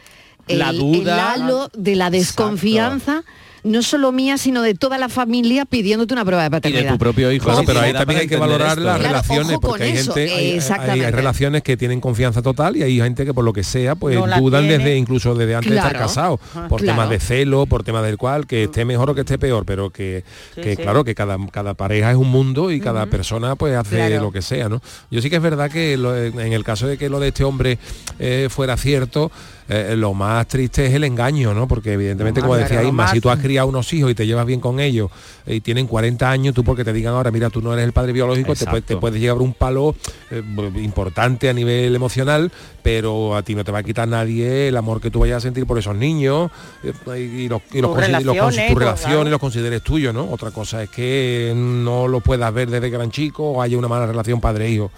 [0.47, 1.13] el, La duda.
[1.35, 3.23] el halo de la desconfianza
[3.63, 6.89] no solo mía sino de toda la familia pidiéndote una prueba de Y paternidad de
[6.91, 7.45] tu propio hijo.
[7.45, 8.97] Bueno, pero ahí también para hay que valorar esto, las.
[8.99, 11.11] Claro, relaciones, porque hay eso, gente, hay- hay, hay exactamente.
[11.11, 14.25] relaciones que tienen confianza total y hay gente que por lo que sea, pues No
[14.39, 14.77] dudan tiene.
[14.79, 16.67] desde incluso desde antes de estar casados, Ajá.
[16.67, 16.97] por Claro.
[16.97, 19.89] temas de celo, por temas del cual, que esté mejor o que esté peor, pero
[19.91, 20.23] que,
[20.55, 20.81] Sí, que sí.
[20.81, 24.21] claro, que cada, cada pareja es un mundo y cada persona pues hace Claro.
[24.23, 24.81] lo que sea, ¿no?
[25.11, 27.43] Yo sí que es verdad que lo- en el caso de que lo de este
[27.43, 27.77] hombre
[28.19, 29.31] eh, fuera cierto,
[29.73, 31.65] eh, lo más triste es el engaño, ¿no?
[31.67, 34.59] Porque evidentemente, como decía Isma, si tú has criado unos hijos y te llevas bien
[34.59, 35.09] con ellos
[35.45, 37.93] eh, y tienen 40 años, tú porque te digan ahora, mira, tú no eres el
[37.93, 38.99] padre biológico, te, puede- te Exacto.
[38.99, 39.95] puedes llevar un palo
[40.29, 40.43] eh,
[40.75, 42.51] importante a nivel emocional,
[42.83, 45.39] pero a ti no te va a quitar nadie el amor que tú vayas a
[45.41, 46.51] sentir por esos niños
[46.83, 49.27] eh, y, los, y los y los relaciones, tu pues, relación claro.
[49.27, 50.29] y los consideres tuyos, ¿no?
[50.31, 54.05] Otra cosa es que no lo puedas ver desde gran chico o haya una mala
[54.05, 54.91] relación padre-hijo.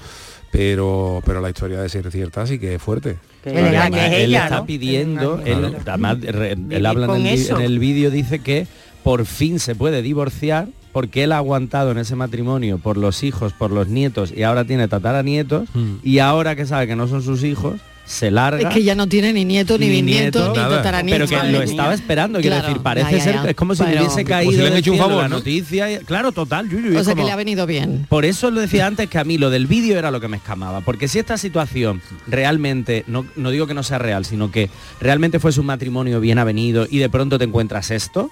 [0.51, 3.17] Pero, pero la historia de ser cierta sí que es fuerte.
[3.43, 3.51] Que
[3.91, 4.65] que es él ella, está ¿no?
[4.65, 8.67] pidiendo, él, además, re- él Vivir habla en el, en el vídeo, dice que
[9.03, 13.51] por fin se puede divorciar porque él ha aguantado en ese matrimonio por los hijos,
[13.53, 15.95] por los nietos y ahora tiene tataranietos Mm.
[16.03, 18.67] y ahora que sabe que no son sus hijos, se larga.
[18.69, 20.77] es que ya no tiene ni nieto ni Ni bisnieto nieto, ni nada.
[20.77, 21.63] tataranieto pero que lo mía.
[21.63, 24.51] estaba esperando, quiero Claro, decir, parece ya, ya, ser, es como si le hubiese caído
[24.51, 25.37] si le han hecho un favor, la ¿no?
[25.37, 28.25] noticia, y- claro, total, Yuyu, y o es sea que le ha venido bien por
[28.25, 30.81] eso lo decía antes que a mí lo del vídeo era lo que me escamaba.
[30.81, 35.39] Porque si esta situación realmente, no, no digo que no sea real, sino que realmente
[35.39, 38.31] fuese un matrimonio bien avenido y de pronto te encuentras esto,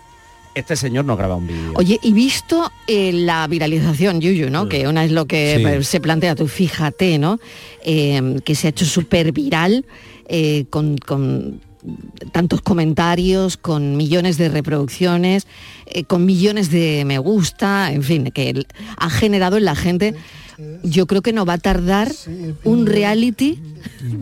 [0.55, 1.73] este señor no graba un vídeo.
[1.75, 4.67] Oye, y visto eh, la viralización, Yuyu, ¿no?
[4.67, 5.65] Que una es lo que Sí.
[5.65, 7.39] eh, se plantea, tú fíjate, ¿no?
[7.85, 9.85] Eh, que se ha hecho súper viral
[10.27, 11.61] eh, con, con
[12.31, 15.47] tantos comentarios, con millones de reproducciones,
[15.87, 18.65] eh, con millones de me gusta, en fin, que
[18.97, 20.13] ha generado en la gente.
[20.83, 22.11] Yo creo que no va a tardar
[22.63, 23.59] un reality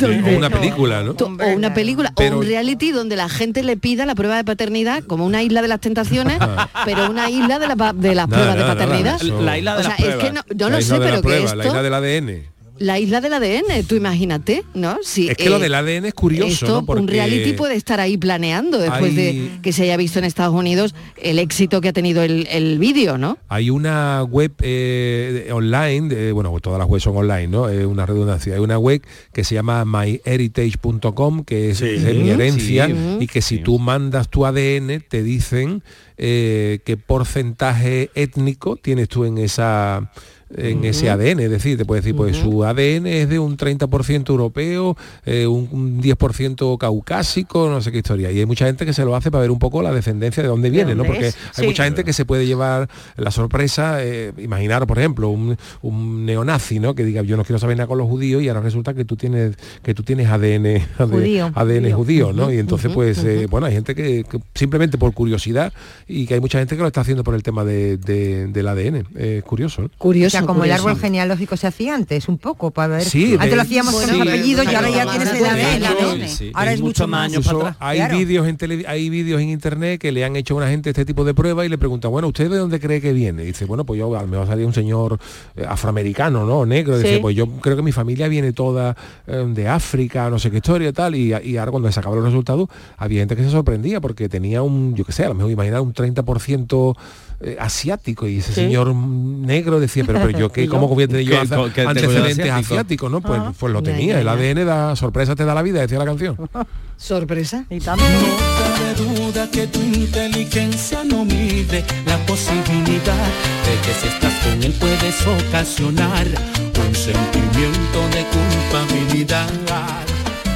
[0.02, 4.06] O una película, o una película Pero- o un reality donde la gente le pida
[4.06, 6.38] la prueba de paternidad como una isla de las tentaciones
[6.86, 9.22] pero una isla de, la de las Nada, pruebas de nada, nada, paternidad.
[9.42, 10.26] La isla de o sea las es pruebas.
[10.26, 11.82] que no, yo La no isla sé de la pero que prueba, esto La isla
[11.82, 12.44] del ADN.
[12.80, 16.66] La isla del ADN tú imagínate no si Es que lo del ADN es curioso,
[16.66, 16.94] esto, ¿no?
[17.02, 20.54] un reality puede estar ahí planeando después hay- de que se haya visto en Estados
[20.56, 26.08] Unidos el éxito que ha tenido el, el vídeo no Hay una web eh, online,
[26.14, 27.68] de- bueno, pues todas las webs son online, ¿no?
[27.70, 28.54] Es una redundancia.
[28.54, 29.02] Hay una web
[29.34, 34.30] que se llama myheritage.com, que es, es mi herencia, sí, y que si tú mandas
[34.30, 35.84] tu ADN, te dicen
[36.18, 40.12] eh, qué porcentaje étnico tienes tú en esa
[40.56, 44.30] en ese ADN, es decir, te puede decir, pues su ADN es de un 30%
[44.30, 48.32] europeo, eh, un, un 10% caucásico, no sé qué historia.
[48.32, 50.50] Y hay mucha gente que se lo hace para ver un poco la descendencia de
[50.50, 51.04] dónde viene, ¿no?
[51.04, 51.36] dónde Porque es?
[51.56, 51.66] hay Sí.
[51.68, 56.80] mucha gente que se puede llevar la sorpresa, eh, imaginar, por ejemplo, un, un neonazi,
[56.80, 56.96] ¿no?
[56.96, 59.16] Que diga, yo no quiero saber nada con los judíos y ahora resulta que tú
[59.16, 61.52] tienes que tú tienes ADN ADN Judío.
[61.54, 62.52] ADN judío, ¿no?
[62.52, 65.72] Y entonces, pues, eh, bueno, hay gente que, que simplemente por curiosidad
[66.08, 68.68] y que hay mucha gente que lo está haciendo por el tema de, de- del
[68.68, 69.06] ADN.
[69.16, 73.06] Es curioso, curioso sea, como el árbol genealógico se hacía antes, un poco, para ver.
[73.06, 76.52] Sí, antes de- lo hacíamos con los sí, apellidos y ahora ya tienes el ADN,
[76.54, 77.32] Ahora hay es mucho más
[77.80, 80.90] hay vídeos en tele- hay vídeos en internet que le han hecho a una gente
[80.90, 83.44] este tipo de pruebas y le preguntan, bueno, ¿usted de dónde cree que viene?
[83.44, 85.20] Y dice, bueno, pues yo me va a salir un señor
[85.56, 86.66] eh, afroamericano, ¿no?
[86.66, 86.98] Negro.
[86.98, 87.20] Dice, Sí.
[87.22, 88.96] pues yo creo que mi familia viene toda
[89.28, 91.16] eh, de África, no sé qué historia y tal.
[91.16, 94.62] Y, y ahora cuando se acabaron los resultados, había gente que se sorprendía porque tenía
[94.62, 96.96] un, yo qué sé, a lo mejor imaginar un 30%
[97.42, 98.62] eh, asiático y ese Sí.
[98.62, 100.68] señor negro decía, pero, pero yo, ¿qué.
[100.70, 102.74] ¿cómo voy a tener yo ¿Qué- hace- co- qué tengo yo antecedentes asiático?
[102.74, 103.22] asiáticos, no?
[103.22, 103.54] Pues, Ah.
[103.58, 104.32] pues lo Ya, tenía, ya, el ya.
[104.34, 106.36] ADN da sorpresa te da la vida, decía la canción.
[106.98, 113.26] sorpresa y tanto cabe duda que tu inteligencia no mide la posibilidad
[113.66, 119.50] de que si estás con él puedes ocasionar un sentimiento de culpabilidad.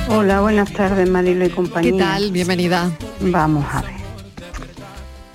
[0.09, 1.91] Hola, buenas tardes, Marilo y compañía.
[1.93, 4.02] qué tal bienvenida Vamos a ver.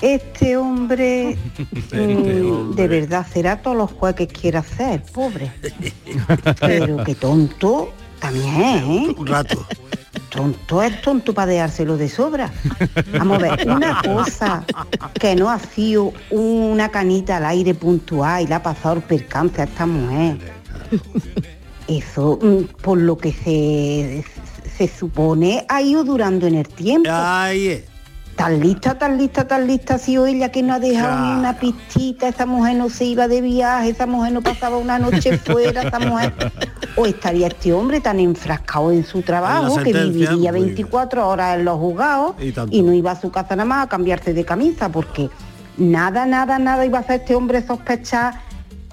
[0.00, 1.36] Este hombre,
[1.92, 5.50] mm, de verdad será todos los juegos que quiera hacer, pobre.
[6.60, 9.14] Pero qué tonto también es, ¿eh?
[9.16, 9.66] Un rato.
[10.28, 12.52] Tonto es tonto para dejárselo de sobra.
[13.12, 14.64] Vamos a ver, una cosa
[15.18, 19.62] que no ha sido una canita al aire puntual y le ha pasado el percance
[19.62, 20.38] a esta mujer.
[21.88, 24.24] Eso, mm, por lo que se,
[24.76, 27.10] se supone, ha ido durando en el tiempo.
[27.10, 27.97] Ahí es.
[28.38, 31.58] Tan lista, tan lista, tan lista ha sido ella que no ha dejado ni una
[31.58, 35.82] pistita, esa mujer no se iba de viaje, esa mujer no pasaba una noche fuera,
[35.82, 36.32] esa mujer...
[36.94, 41.64] O estaría este hombre tan enfrascado en su trabajo que viviría muy 24 horas en
[41.64, 42.36] los juzgados
[42.70, 45.28] y no iba a su casa nada más a cambiarse de camisa, porque
[45.76, 48.40] nada, nada, nada iba a hacer este hombre sospechar.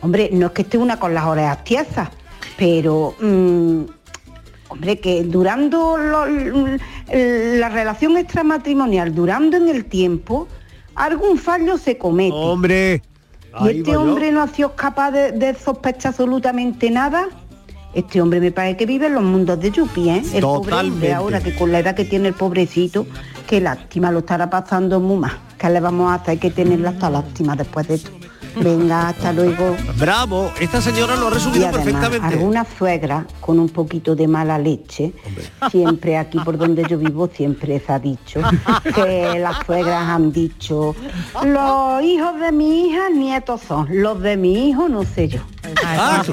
[0.01, 2.09] Hombre, no es que esté una con las orejas tiesas,
[2.57, 3.83] pero mm,
[4.69, 6.25] hombre, que durando lo-
[7.07, 10.47] la relación extramatrimonial, durando en el tiempo,
[10.95, 12.35] algún fallo se comete.
[12.35, 13.01] Hombre,
[13.61, 14.01] y ahí este yo.
[14.01, 17.27] hombre no ha sido capaz de, de sospechar absolutamente nada.
[17.93, 20.21] Este hombre me parece que vive en los mundos de Yupi, ¿eh?
[20.33, 23.07] El pobre hombre ahora que con la edad que tiene el pobrecito,
[23.47, 25.37] qué lástima, lo estará pasando muy mal.
[25.57, 26.31] ¿Qué le vamos a hacer?
[26.31, 28.11] Hay que tenerla hasta lástima después de esto.
[28.55, 29.75] Venga, hasta luego.
[29.97, 32.27] Bravo, esta señora lo ha Y resumido además, perfectamente.
[32.35, 35.13] alguna suegra con un poquito de mala leche,
[35.71, 38.41] siempre aquí por donde yo vivo, siempre se ha dicho
[38.95, 40.95] que las suegras han dicho,
[41.45, 45.39] los hijos de mi hija nietos son, los de mi hijo no sé yo.
[45.83, 46.23] Ah.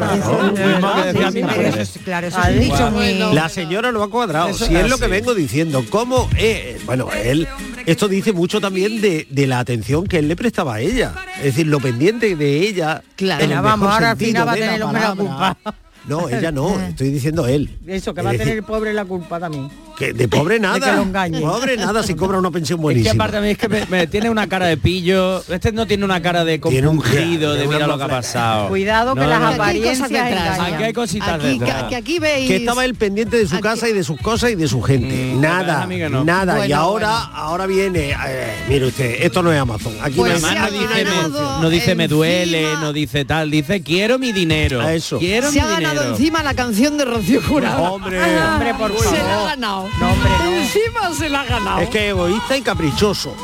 [3.32, 4.48] La señora lo ha cuadrado.
[4.48, 5.84] Eso si es lo que vengo diciendo.
[5.90, 6.28] ¿Cómo?
[6.36, 7.48] eh, bueno, él.
[7.86, 11.14] Esto dice mucho también de, de la atención que él le prestaba a ella.
[11.38, 13.02] Es decir, lo pendiente de ella.
[13.16, 13.44] Claro.
[13.44, 15.58] en el Vamos, ahora al final va a la tener la culpa.
[16.06, 17.78] No, ella no, estoy diciendo él.
[17.86, 19.68] Eso, que va a tener el pobre la culpa también.
[19.96, 21.28] Que de pobre De que nada.
[21.28, 21.40] lo.
[21.40, 23.12] Pobre nada si cobra una pensión Es que buenísima.
[23.24, 25.42] aparte a mí es que me, me tiene una cara de pillo.
[25.48, 28.68] Este no tiene una cara de Tiene un- compungido, de mira lo que ha pasado.
[28.68, 29.54] Cuidado que No, las no, no.
[29.54, 30.10] apariencias.
[30.10, 31.82] Aquí hay cositas Aquí, detrás.
[31.84, 32.48] que, que aquí veis...
[32.48, 35.32] que estaba él pendiente de su casa y de sus cosas y de su gente.
[35.34, 36.24] Mm, nada, que no.
[36.24, 36.54] nada.
[36.54, 39.94] y Bueno, ahora, ahora viene, eh, mire usted, esto no es Amazon.
[40.02, 43.82] Aquí Pues Además no dice, ganado me, no dice me duele, no dice tal, dice
[43.82, 44.80] quiero mi dinero.
[44.80, 45.18] A eso.
[45.18, 46.10] Quiero Se mi ha ganado dinero.
[46.16, 47.82] encima la canción de Rocío Jurado.
[47.82, 49.24] Hombre, Hombre, por Se la ha
[49.56, 49.58] favor.
[49.88, 49.98] Ganado.
[49.98, 50.56] No, hombre, no.
[50.56, 51.80] Encima se la ha ganado.
[51.80, 53.34] es que egoísta y caprichoso.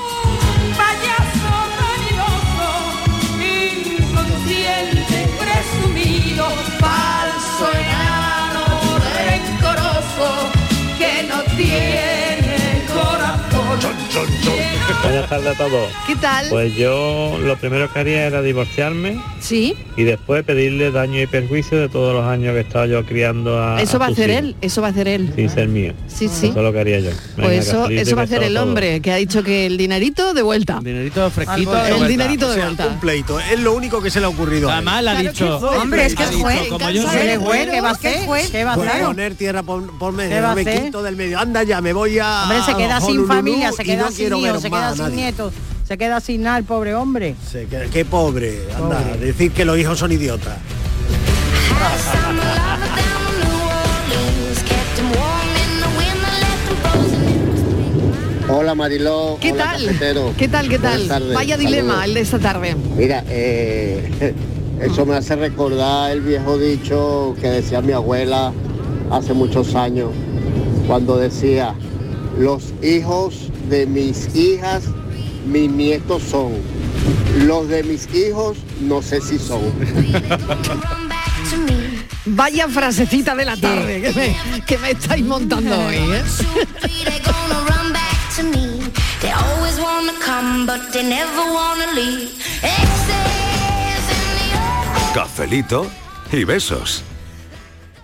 [3.90, 10.50] inconsciente, presumido, falso enano, rencoroso,
[10.98, 14.57] que no tiene corazón.
[15.08, 15.88] Buenas tardes a todos.
[16.06, 16.46] ¿Qué tal?
[16.50, 21.78] Pues yo lo primero que haría era divorciarme Sí, y después pedirle daño y perjuicio
[21.80, 24.42] de todos los años que he estado yo criando a eso va a hacer hijos,
[24.42, 25.32] él, eso va a hacer él.
[25.34, 25.94] Sin ser mío.
[26.08, 26.48] Sí, sí.
[26.48, 27.08] Eso es lo que haría yo.
[27.36, 30.34] Venga, Pues eso, eso va a hacer el hombre, que ha dicho que el dinerito
[30.34, 30.80] de vuelta.
[30.82, 31.72] Dinerito fresquito.
[31.72, 32.08] De el vuelta.
[32.08, 32.86] dinerito de O sea, vuelta.
[32.88, 33.40] un pleito.
[33.40, 34.70] Es lo único que se le ha ocurrido.
[34.70, 35.58] Además le ha Claro dicho.
[35.80, 36.68] Hombre, es que dicho, fue.
[36.68, 38.26] como yo soy el güero, ¿Qué va a ¿qué hacer?
[38.26, 38.42] fue?
[38.50, 39.04] ¿Qué va a hacer?
[39.06, 41.38] poner tierra por, por medio, ¿Qué va a me quito del medio.
[41.38, 44.28] Anda ya, me voy a Hombre, se queda sin familia, se queda sin
[44.60, 45.16] se queda sin nadie.
[45.24, 45.52] nietos,
[45.86, 47.34] se queda sin nada el pobre hombre.
[47.50, 50.58] Se queda- qué pobre, anda, decir que los hijos son idiotas.
[58.50, 59.84] Hola Mariló, ¿Qué hola tal?
[59.86, 60.32] cafetero.
[60.38, 61.06] ¿Qué tal, qué tal?
[61.06, 61.58] Vaya saludos.
[61.58, 62.74] dilema el de esta tarde.
[62.96, 64.34] Mira, eh,
[64.80, 68.52] eso me hace recordar el viejo dicho que decía mi abuela
[69.10, 70.10] hace muchos años,
[70.86, 71.74] cuando decía,
[72.38, 74.84] los hijos de mis hijas,
[75.46, 76.52] mis nietos son.
[77.46, 79.60] Los de mis hijos, no sé si son.
[82.26, 85.96] Vaya frasecita de la tarde que me, que me estáis montando hoy.
[85.96, 86.22] ¿eh?
[95.14, 95.90] Cafelito
[96.30, 97.02] y besos.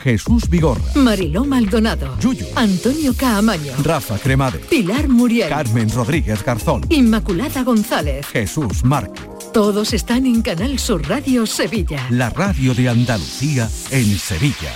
[0.00, 2.16] Jesús Vigorra, Mariló Maldonado.
[2.56, 3.72] Antonio Caamaño.
[3.82, 5.48] Rafa Cremade, Pilar Muriel.
[5.48, 8.26] Carmen Rodríguez Garzón, Inmaculada González.
[8.26, 9.28] Jesús Márquez.
[9.52, 12.06] Todos están en Canal Sur Radio Sevilla.
[12.10, 14.72] La radio de Andalucía en Sevilla.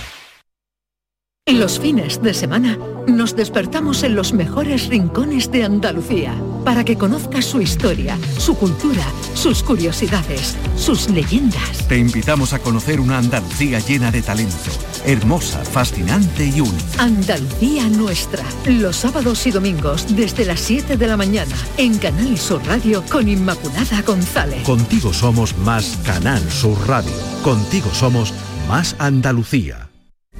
[1.47, 6.35] Los fines de semana nos despertamos en los mejores rincones de Andalucía
[6.65, 9.05] para que conozcas su historia, su cultura,
[9.35, 11.87] sus curiosidades, sus leyendas.
[11.87, 14.71] Te invitamos a conocer una Andalucía llena de talento,
[15.05, 17.03] hermosa, fascinante y única.
[17.03, 22.65] Andalucía nuestra, los sábados y domingos desde las 7 de la mañana en Canal Sur
[22.65, 24.63] Radio con Inmaculada González.
[24.63, 27.13] Contigo somos más Canal Sur Radio.
[27.43, 28.33] Contigo somos
[28.67, 29.89] más Andalucía.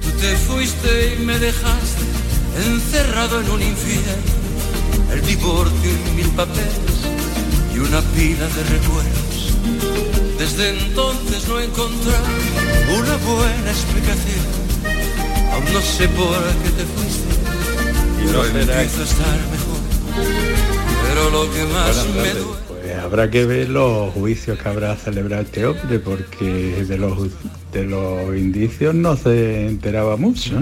[0.00, 2.02] Tú te fuiste y me dejaste
[2.64, 4.12] encerrado en un infierno,
[5.12, 6.64] el divorcio y mil papeles
[7.74, 9.52] y una pila de recuerdos.
[10.38, 12.24] Desde entonces no he encontrado
[12.98, 14.44] una buena explicación.
[15.52, 17.34] Aún no sé por qué te fuiste
[18.22, 19.80] y no no empiezo a estar mejor.
[21.08, 24.96] Pero lo que más Buenas me duele Pues habrá que ver los juicios que habrá
[24.96, 27.18] celebrado este hombre, porque de los
[27.72, 30.52] de los indicios no se enteraba mucho.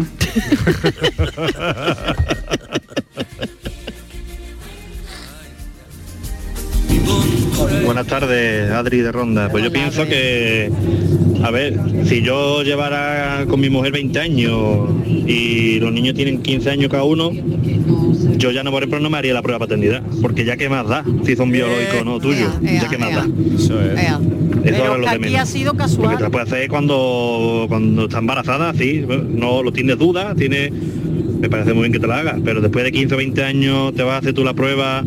[7.84, 9.48] Buenas tardes, Adri de Ronda.
[9.50, 10.70] Pues yo pienso que,
[11.42, 16.70] a ver, si yo llevara con mi mujer 20 años y los niños tienen 15
[16.70, 17.30] años cada uno,
[18.36, 20.68] yo ya no, por ejemplo, no me haría la prueba de paternidad, porque ya que
[20.68, 23.26] más da, si son biológicos o no tuyos, ya que más da.
[23.56, 23.98] Eso es.
[23.98, 24.20] Eso
[24.62, 26.18] Pero lo que aquí ha sido Lo que casual.
[26.18, 30.70] te puede hacer es cuando, cuando está embarazada, sí, no lo tienes duda, tiene,
[31.38, 33.94] me parece muy bien que te la hagas, pero después de 15 o 20 años
[33.94, 35.04] te vas a hacer tú la prueba,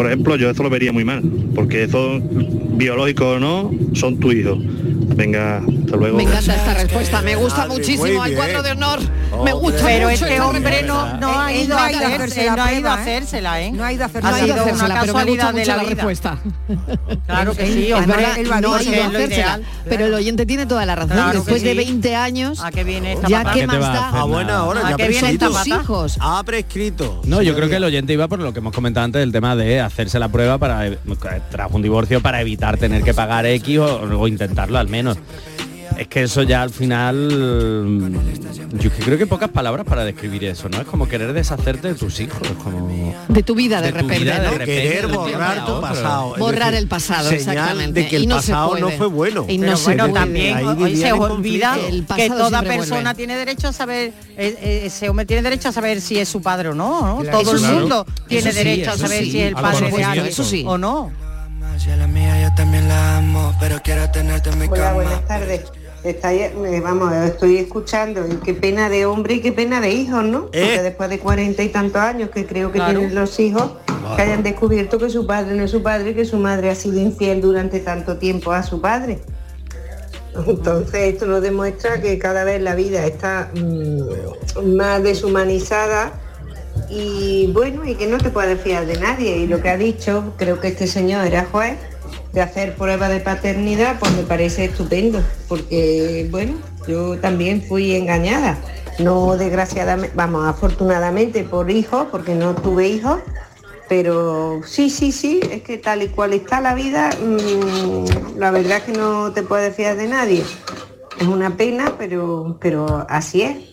[0.00, 1.22] por ejemplo, yo eso lo vería muy mal,
[1.54, 4.56] porque eso, biológico o no, son tu hijo.
[5.02, 6.16] Venga, hasta luego.
[6.16, 8.36] Me encanta esta respuesta, me gusta muchísimo el bien.
[8.36, 9.00] cuadro de honor.
[9.44, 12.00] Me gusta Pero mucho este hombre no, no ha Él ido no a ha ido
[12.02, 13.00] a hacerse, hacerse él la no ha ido a prueba, ¿eh?
[13.16, 13.72] hacérsela, ¿eh?
[13.72, 16.38] No ha ido a Ha sido una hacérsela, gusta casualidad de la respuesta.
[17.26, 19.62] Claro que sí, hombre, ha no ha ido a hacérsela, ideal.
[19.88, 21.12] pero el oyente tiene toda la razón.
[21.12, 21.76] Claro Después de sí.
[21.76, 24.08] 20 años, ¿A qué viene esta ya qué ¿Qué te más va a da.
[24.08, 24.20] hacer?
[24.20, 25.80] A buena hora, ¿A ya qué viene prescrito.
[25.80, 26.16] hijos.
[26.20, 27.20] Ha prescrito.
[27.24, 29.54] No, yo creo que el oyente iba por lo que hemos comentado antes del tema
[29.56, 30.98] de hacerse la prueba para eh,
[31.50, 35.16] tras un divorcio para evitar tener que pagar X o, o intentarlo al menos.
[35.98, 37.28] Es que eso ya al final
[38.78, 40.80] yo creo que pocas palabras para describir eso, ¿no?
[40.80, 43.98] Es como querer deshacerte de tus hijos, es como De tu vida de, De tu
[43.98, 44.64] repente, vida de.
[44.64, 46.36] Querer borrar tu pasado.
[46.38, 48.00] Borrar decir, el pasado, señal exactamente.
[48.00, 49.44] de que el y no se pasado no fue bueno.
[49.48, 50.14] Y no Pero se bueno, puede.
[50.14, 51.78] también hoy se olvida
[52.16, 53.14] que toda persona vuelve.
[53.16, 56.40] tiene derecho a saber, eh, eh, ese hombre tiene derecho a saber si es su
[56.40, 57.18] padre o no, ¿no?
[57.18, 57.40] Claro.
[57.40, 59.30] Todo el mundo tiene Eso sí, derecho a saber sí.
[59.32, 60.64] si es el A padre lo de alguien eso sí.
[60.66, 61.10] o no.
[61.80, 64.92] Si a la mía yo también la amo, pero quiero tenerte en mi Hola, cama.
[64.94, 65.62] buenas tardes.
[66.04, 66.52] Está, eh,
[66.82, 70.42] vamos, estoy escuchando y qué pena de hombre y qué pena de hijos, ¿no?
[70.46, 70.82] Porque ¿Eh?
[70.82, 72.98] después de cuarenta y tantos años que creo que Claro.
[72.98, 73.72] tienen los hijos,
[74.16, 77.00] que hayan descubierto que su padre no es su padre, que su madre ha sido
[77.00, 79.20] infiel durante tanto tiempo a su padre.
[80.46, 86.12] Entonces esto nos demuestra que cada vez la vida está mm, más deshumanizada
[86.90, 89.38] y bueno, y que no te puedes fiar de nadie.
[89.38, 91.78] Y lo que ha dicho, creo que este señor era juez,
[92.32, 96.54] de hacer prueba de paternidad, pues me parece estupendo, porque bueno,
[96.86, 98.58] yo también fui engañada.
[98.98, 103.20] No desgraciadamente, vamos, afortunadamente por hijos, porque no tuve hijos,
[103.88, 108.78] pero sí, sí, sí, es que tal y cual está la vida, mm, la verdad
[108.78, 110.44] es que no te puedes fiar de nadie.
[111.18, 113.69] Es una pena, pero, pero así es.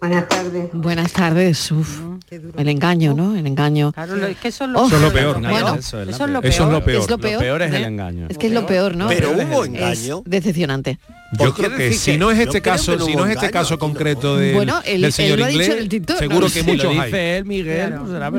[0.00, 0.68] Buenas tardes.
[0.72, 1.72] Buenas tardes.
[1.72, 3.34] Uf, el engaño, ¿no?
[3.36, 3.92] El engaño.
[3.92, 5.36] Claro, lo- es que eso es lo, Oh, Eso es lo peor.
[5.36, 6.52] Engaño, Bueno, eso es, la eso es lo peor.
[6.52, 7.02] Eso es lo peor.
[7.02, 7.62] Es lo Lo peor.
[7.62, 8.26] es el engaño.
[8.28, 9.08] Es que es lo peor, ¿no?
[9.08, 10.18] Pero hubo engaño.
[10.24, 10.98] Es decepcionante.
[11.32, 13.32] Yo ¿Por qué creo que si que- no es yo este caso, si no es
[13.34, 15.88] este caso concreto del, Bueno, él- del señor él lo ha dicho inglés, en el
[15.88, 17.04] TikTok, seguro no que lo muchos hay.
[17.06, 18.30] dice él, Miguel, pues será.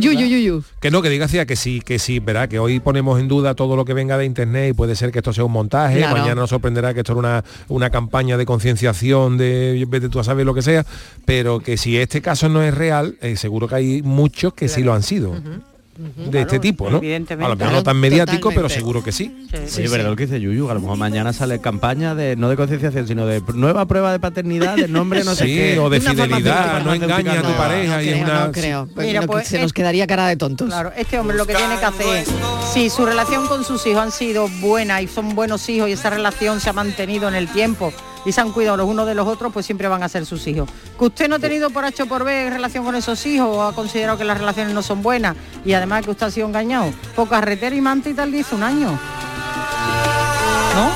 [0.79, 3.55] Que no, que diga García, que sí, que sí, verá, que hoy ponemos en duda
[3.55, 6.15] todo lo que venga de internet y puede ser que esto sea un montaje, Claro.
[6.17, 10.23] mañana nos sorprenderá que esto era una, una campaña de concienciación de vete tú a
[10.23, 10.85] saber lo que sea,
[11.25, 14.81] pero que si este caso no es real, eh, seguro que hay muchos que sí
[14.83, 15.35] lo han sido.
[15.97, 16.97] De este tipo, ¿no?
[16.97, 17.45] evidentemente.
[17.45, 19.47] A lo mejor no tan mediático, pero seguro que sí.
[19.67, 22.49] Sí, es verdad lo que dice Yuyu, a lo mejor mañana sale campaña de no
[22.49, 25.79] de concienciación, sino de nueva prueba de paternidad, de nombre no sé Sí, qué.
[25.79, 28.45] o de Una fidelidad, no engaña a tu pareja No y es creo, una...
[28.47, 28.87] no creo.
[28.93, 30.67] Pues Mira, pues, se nos es- quedaría cara de tontos.
[30.67, 32.25] Claro, este hombre lo que tiene que hacer,
[32.73, 36.09] si su relación con sus hijos han sido buena y son buenos hijos y esa
[36.09, 37.91] relación se ha mantenido en el tiempo
[38.27, 40.45] y se han cuidado los unos de los otros, pues siempre van a ser sus
[40.47, 40.69] hijos.
[40.99, 43.63] Que usted no ha tenido por H o por B relación con esos hijos o
[43.63, 46.91] ha considerado que las relaciones no son buenas y además que usted ha sido engañado,
[47.15, 48.89] pues carretera y manta y tal dice un año.
[50.75, 50.91] ¿No?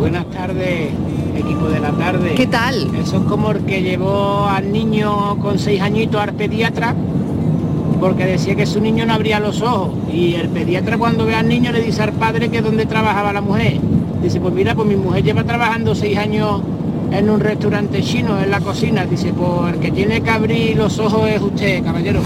[0.00, 0.90] Buenas tardes,
[1.36, 2.34] equipo de la tarde.
[2.34, 2.92] ¿Qué tal?
[2.96, 6.96] Eso es como el que llevó al niño con seis añitos al pediatra
[8.00, 11.46] porque decía que su niño no abría los ojos y el pediatra cuando ve al
[11.46, 13.78] niño le dice al padre que es donde trabajaba la mujer.
[14.22, 16.62] Dice, pues mira, pues mi mujer lleva trabajando seis años
[17.10, 19.04] en un restaurante chino en la cocina.
[19.06, 22.20] Dice, pues el que tiene que abrir los ojos es usted, caballero.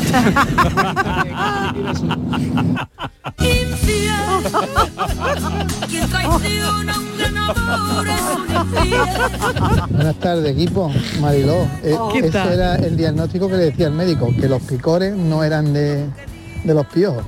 [9.91, 10.91] Buenas tardes, equipo.
[11.21, 12.53] Mariló, eh, ¿Qué ese tal?
[12.53, 16.05] era el diagnóstico que le decía el médico, que los picores no eran de,
[16.65, 17.25] de los piojos.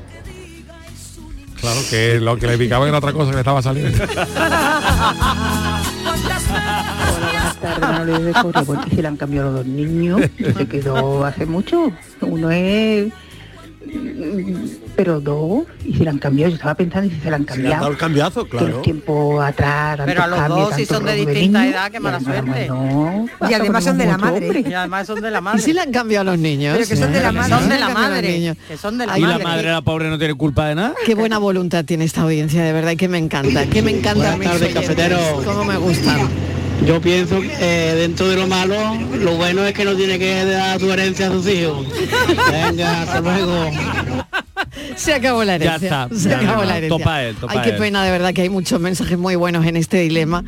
[1.60, 3.98] Claro, que lo que le picaba era otra cosa que le estaba saliendo.
[7.16, 10.20] Buenas tardes, se le han cambiado los dos niños.
[10.56, 11.90] Se quedó hace mucho.
[12.20, 13.12] Uno es...
[14.96, 16.50] Pero dos, y se le han cambiado.
[16.50, 17.80] Yo estaba pensando y si se le han Se le ha cambiado.
[17.82, 18.76] dado el cambiazo, claro.
[18.76, 22.18] el tiempo atrás, Pero a los dos, si son de distinta niños, edad, qué mala
[22.20, 22.68] y además, suerte.
[22.68, 24.64] no, Y además son de la madre.
[24.68, 25.58] Y además son de la madre.
[25.60, 26.74] Y si le han cambiado a los niños.
[26.76, 27.50] Pero que son de la madre.
[27.54, 28.32] Son de la han cambiado a los madre.
[28.38, 28.56] niños.
[28.68, 29.70] Que son de la y la madre.
[29.70, 30.94] la pobre, no tiene culpa de nada.
[31.04, 34.36] Qué buena voluntad tiene esta audiencia, de verdad, y que me encanta, que me encanta.
[34.36, 35.18] Buenas tardes, cafetero.
[35.44, 36.20] Cómo me gustan.
[36.84, 38.76] Yo pienso que eh, dentro de lo malo,
[39.18, 41.86] lo bueno es que no tiene que dar tu herencia a sus hijos.
[42.50, 43.70] Venga, hasta luego.
[44.96, 46.04] Se acabó la Ya herencia.
[46.04, 46.98] está, se ya acabó la herencia.
[46.98, 47.76] Topa él, topa Ay, qué él.
[47.76, 50.44] pena, de verdad, que hay muchos mensajes muy buenos en este dilema.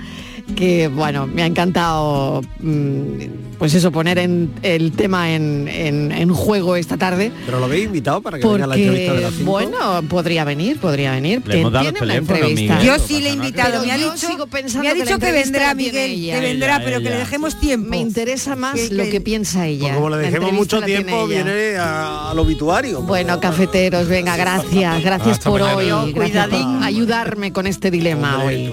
[0.56, 6.30] Que bueno, me ha encantado mm, pues eso, poner en, el tema en, en- en
[6.32, 7.30] juego esta tarde.
[7.44, 9.50] Pero lo habéis invitado para que venga a la entrevista de Porque, las cinco.
[9.50, 11.42] bueno, podría venir, podría venir.
[11.44, 12.76] Le que hemos dado tiene entrevista.
[12.78, 15.04] Miguel, Yo sí le he invitado, me ha dicho, sigo pensando me ha que la
[15.04, 16.34] dicho que, vendrá, la Miguel, ella.
[16.36, 17.90] que vendrá, Ella, pero que le dejemos tiempo.
[17.90, 19.82] Me interesa más Que- lo que- que piensa ella.
[19.88, 23.02] Pues como le La dejemos mucho la tiempo, viene a- al obituario.
[23.02, 25.76] Bueno, cafeteros, venga, gracias, gracias Hasta por mañana.
[26.02, 26.82] hoy, gracias por cuidadín.
[26.82, 28.72] ayudarme con este dilema hoy.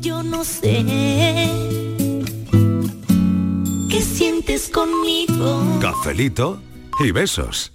[0.00, 0.84] Yo no sé
[3.90, 5.78] qué sientes conmigo.
[5.80, 6.58] Cafelito
[7.00, 7.72] y besos.